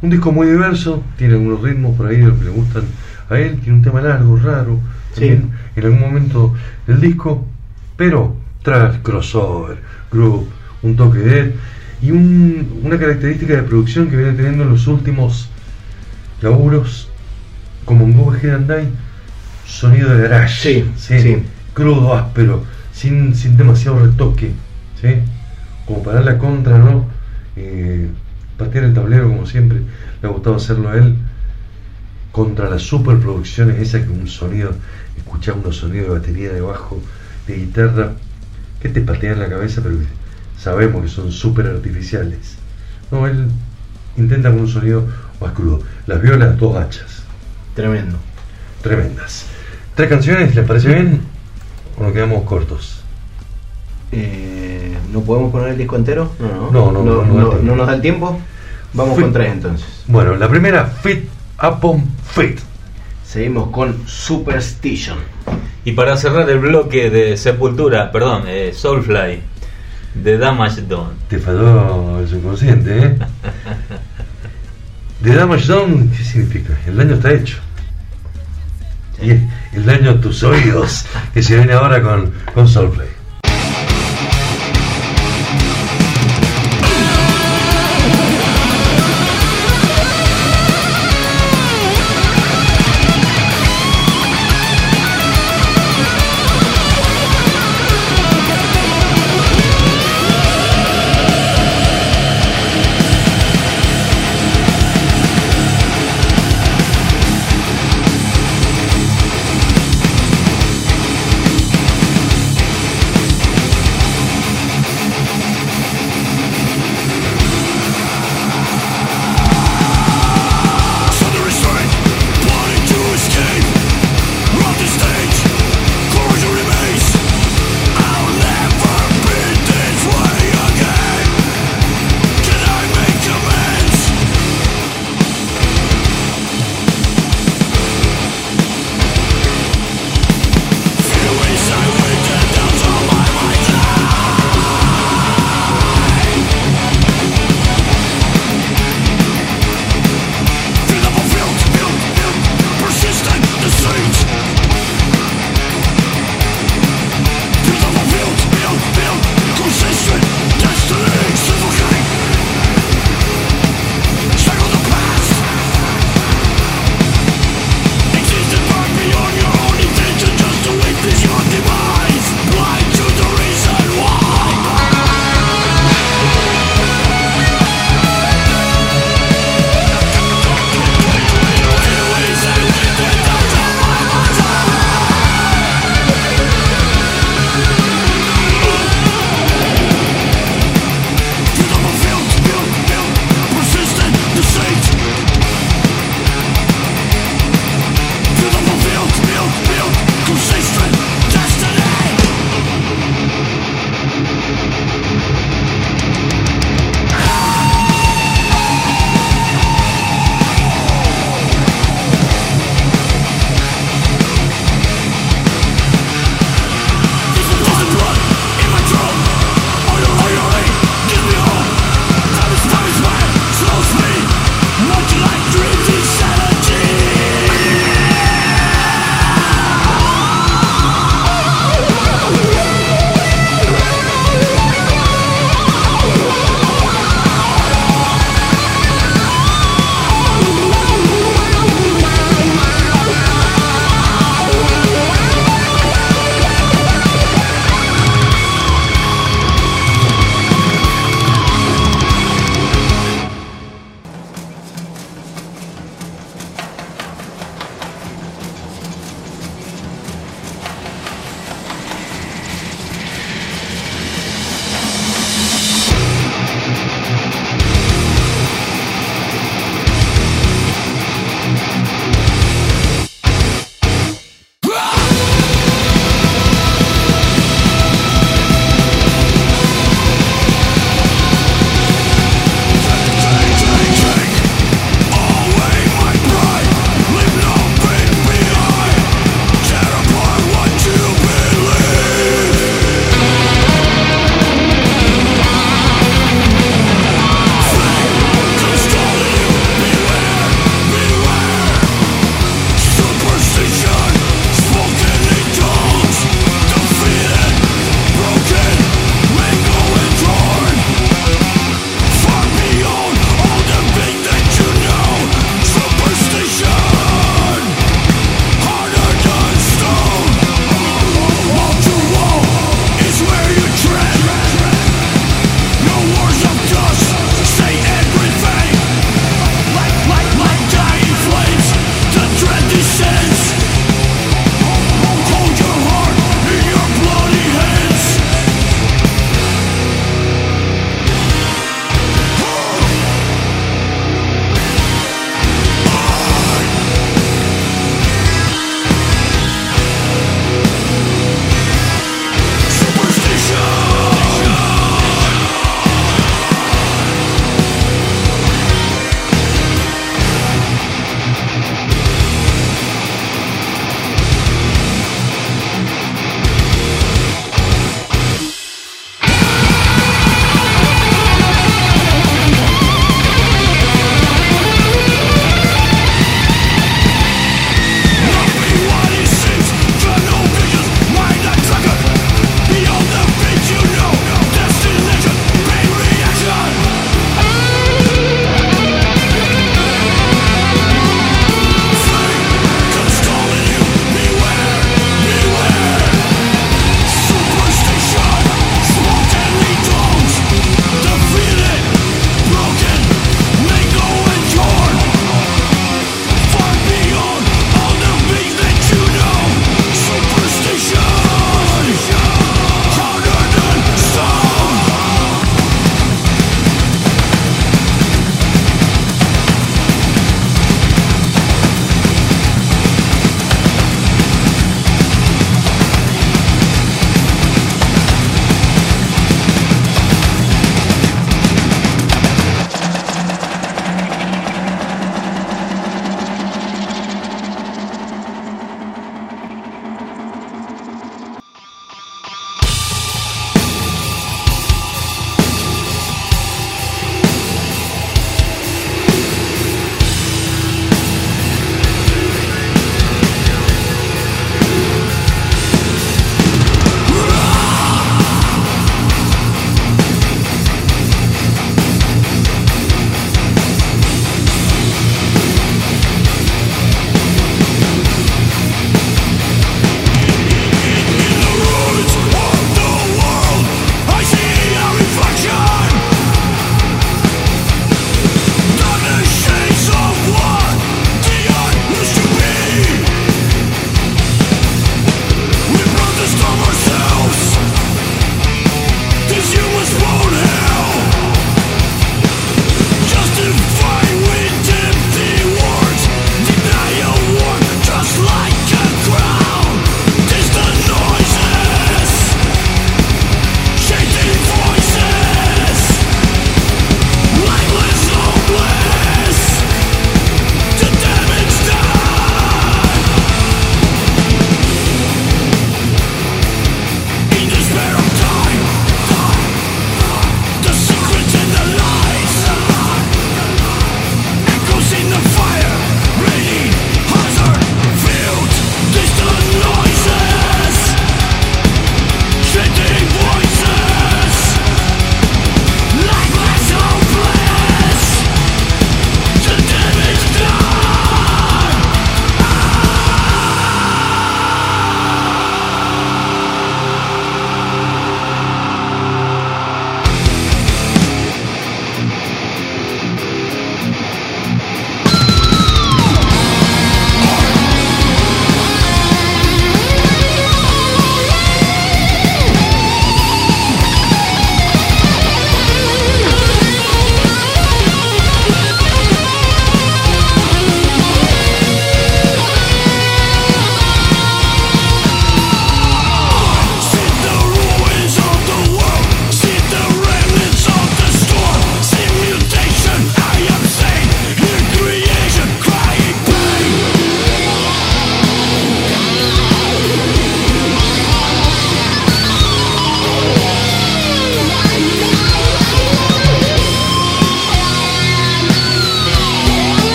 [0.00, 2.84] Un disco muy diverso, tiene algunos ritmos por ahí de los que le gustan
[3.28, 4.80] a él, tiene un tema largo, raro,
[5.14, 6.54] también en algún momento
[6.86, 7.46] del disco,
[7.98, 9.78] pero tras crossover,
[10.10, 10.46] groove,
[10.82, 11.54] un toque de él
[12.00, 15.50] y un- una característica de producción que viene teniendo en los últimos
[16.40, 17.10] laburos,
[17.84, 18.88] como en Go Ahead and Die,
[19.66, 21.42] sonido de garage, Sí, sí.
[21.72, 24.52] crudo, áspero, sin, sin demasiado retoque,
[25.00, 25.08] ¿sí?
[25.86, 27.06] como para dar la contra, ¿no?
[27.56, 28.08] Eh,
[28.56, 29.78] patear el tablero como siempre,
[30.22, 31.16] le ha gustado hacerlo a él,
[32.32, 34.74] contra las superproducciones esas que un sonido,
[35.16, 37.00] escuchar unos sonidos de batería de bajo,
[37.46, 38.12] de guitarra,
[38.80, 39.96] que te patean la cabeza, pero
[40.58, 42.56] sabemos que son super artificiales.
[43.10, 43.46] No, él
[44.16, 45.06] intenta con un sonido
[45.40, 45.80] más crudo.
[46.06, 47.22] Las violas, dos hachas.
[47.74, 48.16] Tremendo.
[48.82, 49.46] Tremendas.
[49.94, 50.54] ¿Tres canciones?
[50.54, 51.20] ¿Les parece bien?
[51.98, 53.02] ¿O nos quedamos cortos?
[54.12, 56.30] Eh, ¿No podemos poner el disco entero?
[56.38, 58.38] No, No, no, no, no no nos da el tiempo.
[58.92, 59.24] Vamos Fit.
[59.24, 59.86] con tres entonces.
[60.06, 61.28] Bueno, la primera, Fit
[61.62, 62.58] Upon Fit.
[63.24, 65.18] Seguimos con Superstition.
[65.84, 69.40] Y para cerrar el bloque de Sepultura, perdón, eh, Soulfly,
[70.14, 71.10] de Damage Done.
[71.28, 73.16] Te falló el subconsciente, ¿eh?
[75.20, 76.78] De Damage Done, ¿qué significa?
[76.86, 77.58] El daño está hecho.
[79.22, 79.30] Y
[79.74, 83.13] el, daño a tus oídos, que se viene ahora con, con Soulfly.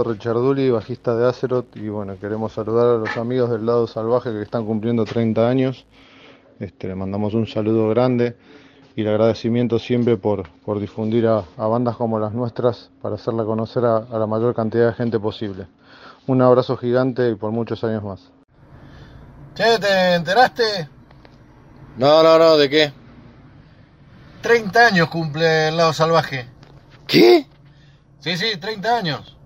[0.00, 4.30] Fernando Richarduli, bajista de Azeroth y bueno, queremos saludar a los amigos del lado salvaje
[4.30, 5.84] que están cumpliendo 30 años.
[6.58, 8.36] Este, le mandamos un saludo grande
[8.96, 13.44] y el agradecimiento siempre por, por difundir a, a bandas como las nuestras para hacerla
[13.44, 15.66] conocer a, a la mayor cantidad de gente posible.
[16.26, 18.30] Un abrazo gigante y por muchos años más.
[19.54, 20.88] Che, ¿te enteraste?
[21.98, 22.92] No, no, no, ¿de qué?
[24.40, 26.48] 30 años cumple el lado salvaje.
[27.06, 27.46] ¿Qué?
[28.20, 29.39] Sí, sí, 30 años.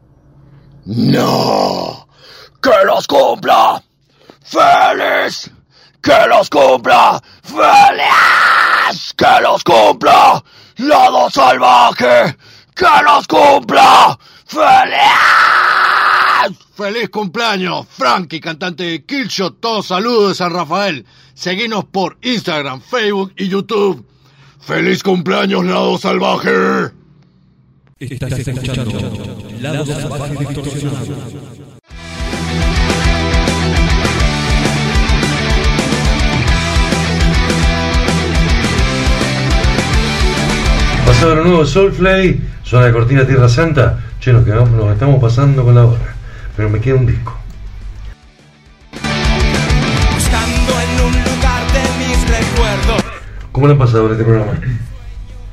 [0.86, 2.06] ¡No!
[2.62, 3.82] ¡Que los cumpla!
[4.43, 5.51] ¡Feliz!
[6.02, 7.23] ¡Que los cumpla!
[7.43, 9.15] ¡Feliz!
[9.16, 10.44] ¡Que los cumpla!
[10.77, 12.36] ¡Lado salvaje!
[12.74, 14.19] ¡Que los cumpla!
[14.44, 15.01] ¡Feliz!
[16.77, 17.86] ¡Feliz cumpleaños!
[17.89, 21.06] Frankie, cantante de Killshot, todos saludos de San Rafael.
[21.32, 24.06] Seguinos por Instagram, Facebook y YouTube.
[24.61, 27.03] ¡Feliz cumpleaños, lado salvaje!
[28.10, 31.16] Estás escuchando Lado Salvaje Distorsionado.
[41.06, 43.98] Pasado lo nuevo Soulfly, zona de cortina Tierra Santa.
[44.20, 46.14] Che, nos, quedamos, nos estamos pasando con la hora.
[46.56, 47.39] Pero me queda un disco.
[50.12, 53.02] Buscando en un lugar de mis recuerdos.
[53.52, 54.52] ¿Cómo le han pasado en este programa?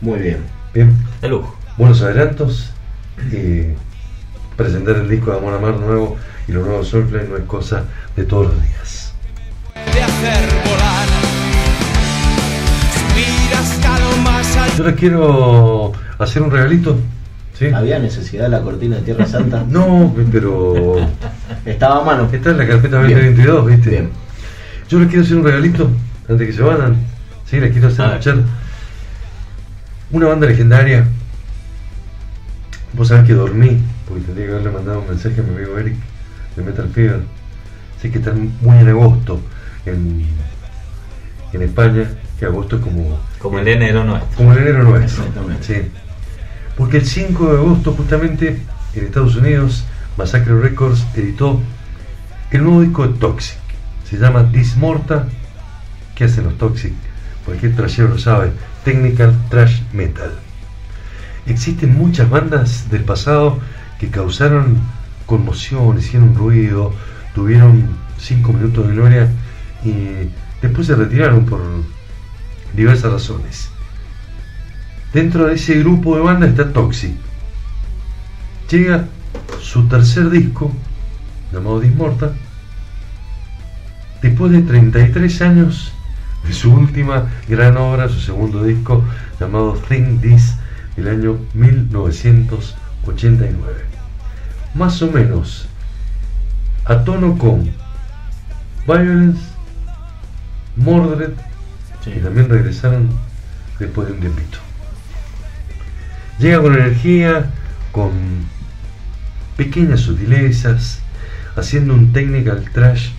[0.01, 0.37] Muy bien.
[0.73, 0.97] Bien.
[1.21, 1.60] De lujo.
[1.77, 2.71] Buenos adelantos.
[3.31, 3.73] Y
[4.57, 6.17] presentar el disco de Amor Amar nuevo
[6.47, 7.83] y lo nuevo de Soulfly no es cosa
[8.15, 9.13] de todos los días.
[9.93, 11.07] De hacer volar.
[14.77, 16.97] Yo les quiero hacer un regalito.
[17.57, 17.67] ¿sí?
[17.67, 19.63] ¿Había necesidad de la cortina de Tierra Santa?
[19.69, 20.95] No, pero.
[21.65, 22.29] Estaba a mano.
[22.31, 24.09] Está en la carpeta 2022, ¿viste?
[24.89, 25.89] Yo les quiero hacer un regalito
[26.27, 26.97] antes que se vayan.
[27.45, 28.37] Sí, les quiero hacer escuchar
[30.11, 31.05] una banda legendaria.
[32.93, 35.95] Vos sabés que dormí, porque tendría que haberle mandado un mensaje a mi amigo Eric
[36.55, 37.21] de Metal Fever.
[38.01, 39.39] Sé que están muy en agosto
[39.85, 40.25] en,
[41.53, 42.09] en España,
[42.39, 43.19] que agosto es como.
[43.39, 44.37] Como el enero nuestro.
[44.37, 45.23] Como el enero nuestro.
[45.61, 45.75] Sí.
[46.77, 48.59] Porque el 5 de agosto, justamente,
[48.95, 49.85] en Estados Unidos,
[50.17, 51.61] Massacre Records editó
[52.51, 53.57] el nuevo disco de Toxic.
[54.09, 55.27] Se llama Dismorta.
[56.15, 56.93] ¿Qué hacen los Toxic?
[57.45, 58.51] Cualquier trashero lo sabe.
[58.83, 60.31] Technical Trash Metal.
[61.45, 63.59] Existen muchas bandas del pasado
[63.99, 64.79] que causaron
[65.25, 66.93] conmoción, hicieron ruido,
[67.33, 67.87] tuvieron
[68.17, 69.29] 5 minutos de gloria
[69.83, 70.29] y
[70.61, 71.61] después se retiraron por
[72.73, 73.69] diversas razones.
[75.13, 77.15] Dentro de ese grupo de bandas está Toxic.
[78.69, 79.05] Llega
[79.61, 80.71] su tercer disco,
[81.51, 82.31] llamado Dismorta,
[84.21, 85.91] después de 33 años
[86.47, 89.03] de su última gran obra, su segundo disco,
[89.39, 90.55] llamado Think This,
[91.01, 93.85] del año 1989.
[94.75, 95.67] Más o menos
[96.85, 97.69] a tono con
[98.87, 99.41] Violence,
[100.75, 101.33] Mordred,
[102.05, 103.09] y también regresaron
[103.79, 104.59] después de un tiempito.
[106.39, 107.51] Llega con energía,
[107.91, 108.11] con
[109.57, 110.99] pequeñas sutilezas,
[111.55, 113.09] haciendo un technical trash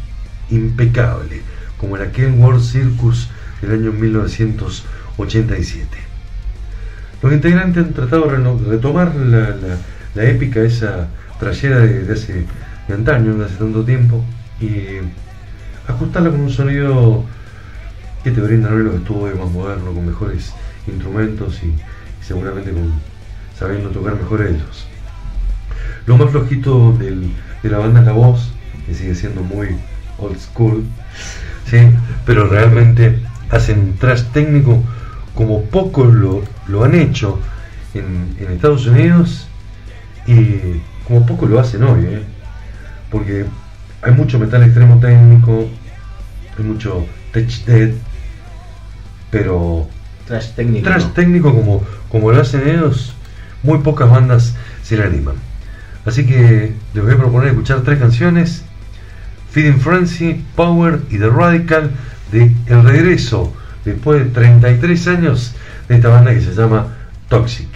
[0.51, 1.43] impecable,
[1.79, 3.29] como el aquel World Circus
[3.61, 6.02] del año 1987.
[7.23, 9.79] Los integrantes han tratado de retomar la, la-
[10.15, 11.07] la épica, esa
[11.39, 12.45] trayera de, hace
[12.89, 14.23] de antaño, de hace tanto tiempo,
[14.61, 14.99] y
[15.89, 17.25] ajustarla con un sonido
[18.23, 20.53] que te brindan hoy los estudios más modernos, con mejores
[20.87, 21.73] instrumentos y,
[22.25, 22.93] seguramente con
[23.59, 24.87] sabiendo tocar mejor ellos.
[26.07, 27.33] Lo más flojito del-
[27.63, 28.53] de la banda es la voz,
[28.87, 29.69] que sigue siendo muy
[30.19, 30.85] old school,
[31.71, 31.79] ¿sí?
[32.27, 33.19] pero realmente
[33.51, 34.83] hacen trash técnico
[35.35, 37.41] como pocos lo, lo han hecho
[37.95, 39.47] en, en Estados Unidos
[40.27, 42.23] y como pocos lo hacen hoy, ¿eh?
[43.11, 43.45] porque
[44.03, 45.69] hay mucho metal extremo técnico,
[46.59, 47.93] hay mucho tech dead,
[49.31, 49.89] pero
[50.27, 50.89] Trash técnico.
[50.89, 53.15] trash técnico como, como lo hacen ellos,
[53.63, 55.35] muy pocas bandas se le animan.
[56.05, 58.63] Así que les voy a proponer escuchar tres canciones:
[59.51, 61.91] Feeding Frenzy, Power y The Radical,
[62.31, 63.53] de el regreso
[63.85, 65.55] después de 33 años
[65.93, 66.87] de esta banda que se llama
[67.29, 67.69] Toxic.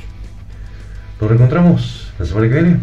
[1.21, 2.81] ¿Nos reencontramos la semana que viene?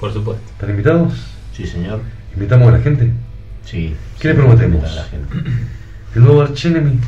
[0.00, 0.42] Por supuesto.
[0.52, 1.14] ¿Están invitados?
[1.52, 2.00] Sí, señor.
[2.34, 3.12] ¿Invitamos a la gente?
[3.64, 3.94] Sí.
[4.18, 4.90] ¿Qué le prometemos?
[4.90, 5.36] a la gente.
[6.16, 6.98] ¿El nuevo Archenemy?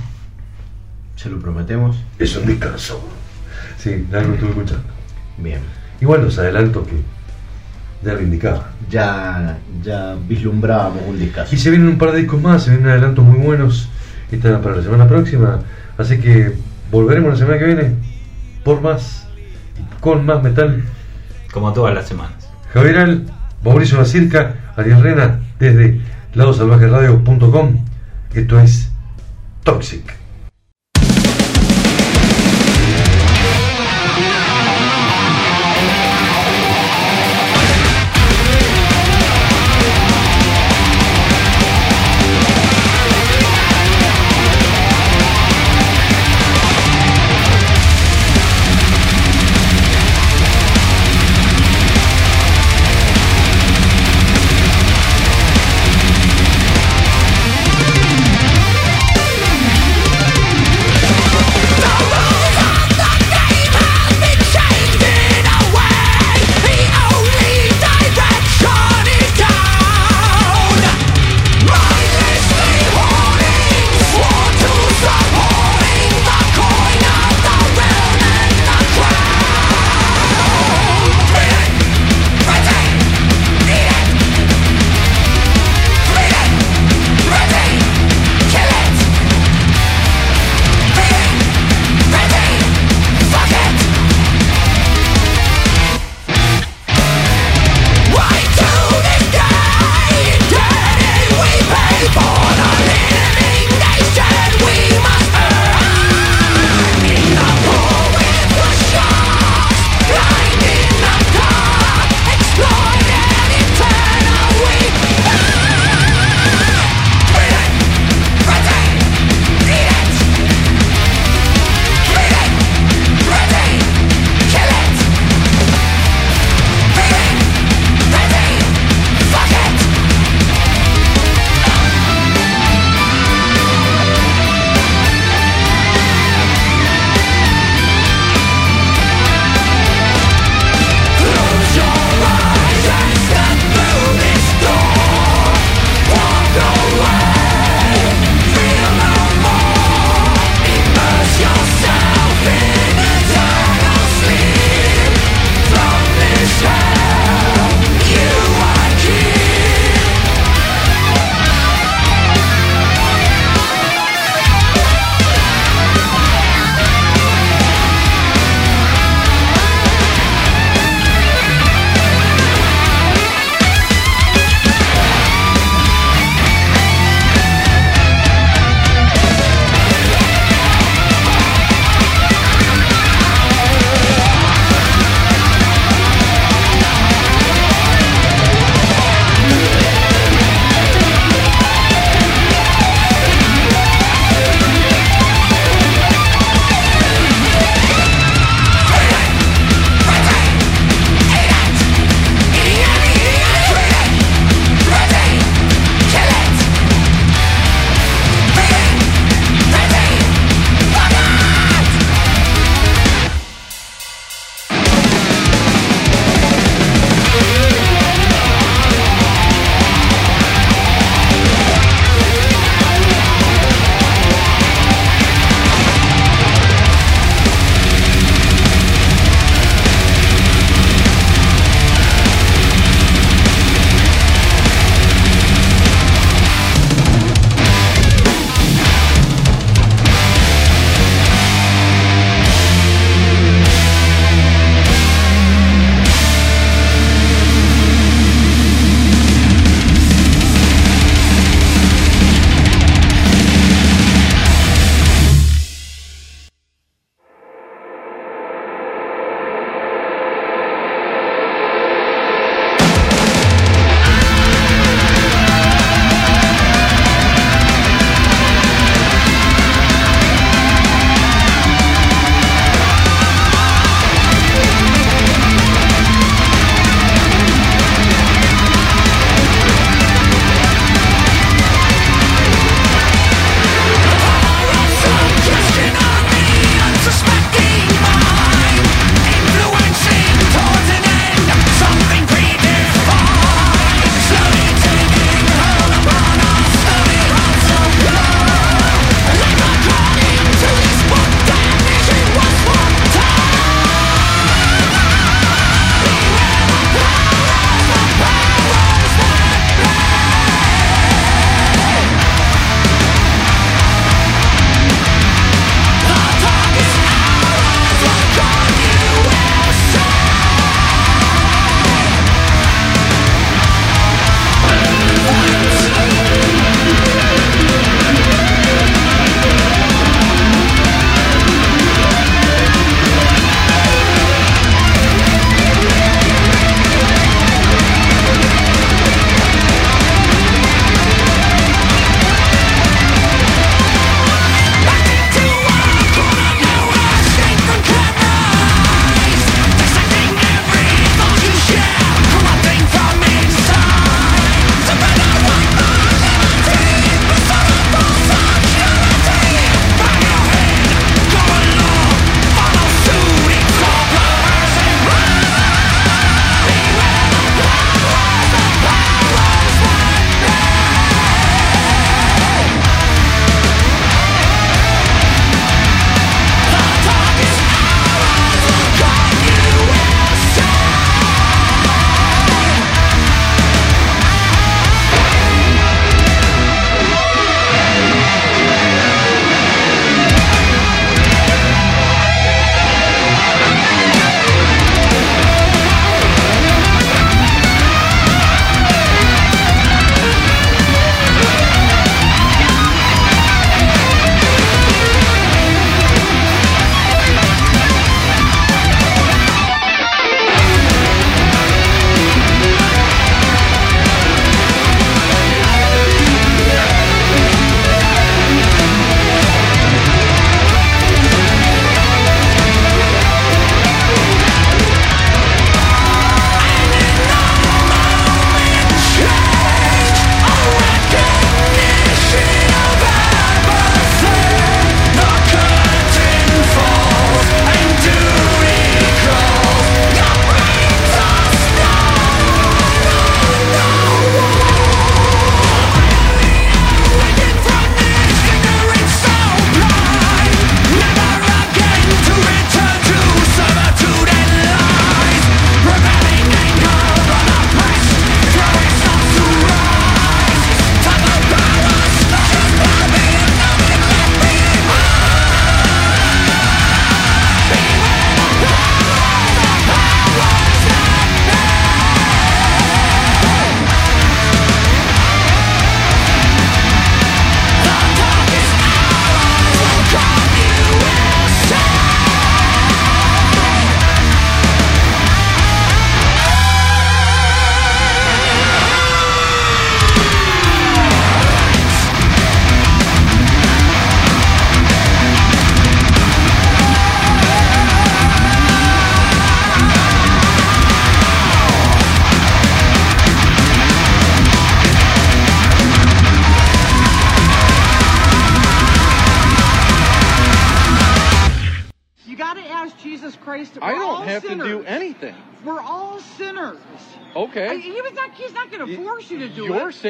[1.16, 1.96] Se lo prometemos.
[2.18, 3.00] Es un discazo.
[3.76, 4.84] Sí, ya lo estuve escuchando.
[5.38, 5.60] Bien.
[6.00, 6.94] Igual los adelantos que
[8.04, 8.70] ya lo indicaba.
[8.88, 11.52] Ya, ya vislumbrábamos un discazo.
[11.54, 13.88] Y se vienen un par de discos más, se vienen adelantos muy buenos.
[14.30, 15.60] Están para la semana próxima.
[15.98, 16.54] Así que
[16.94, 17.96] Volveremos la semana que viene
[18.62, 19.26] por más,
[19.98, 20.84] con más metal.
[21.52, 22.48] Como todas las semanas.
[22.72, 23.26] Javier Al,
[23.64, 26.00] Mauricio La Circa, Ariel Rena, desde
[26.34, 27.84] ladosalvajeradio.com.
[28.32, 28.92] Esto es
[29.64, 30.23] Toxic.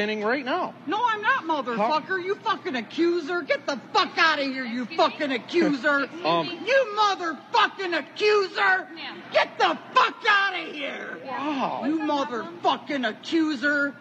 [0.05, 0.23] Do You're it.
[0.23, 0.73] sinning right now.
[0.87, 2.23] No, I'm not, motherfucker.
[2.23, 3.41] You fucking accuser.
[3.41, 6.07] Get the fuck out of here, you fucking accuser.
[6.23, 8.87] Um, you motherfucking accuser.
[9.31, 11.19] Get the fuck out of here.
[11.25, 11.83] Wow.
[11.85, 13.95] You motherfucking accuser.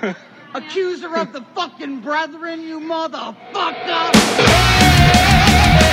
[0.54, 4.14] accuser of the fucking brethren, you motherfucker.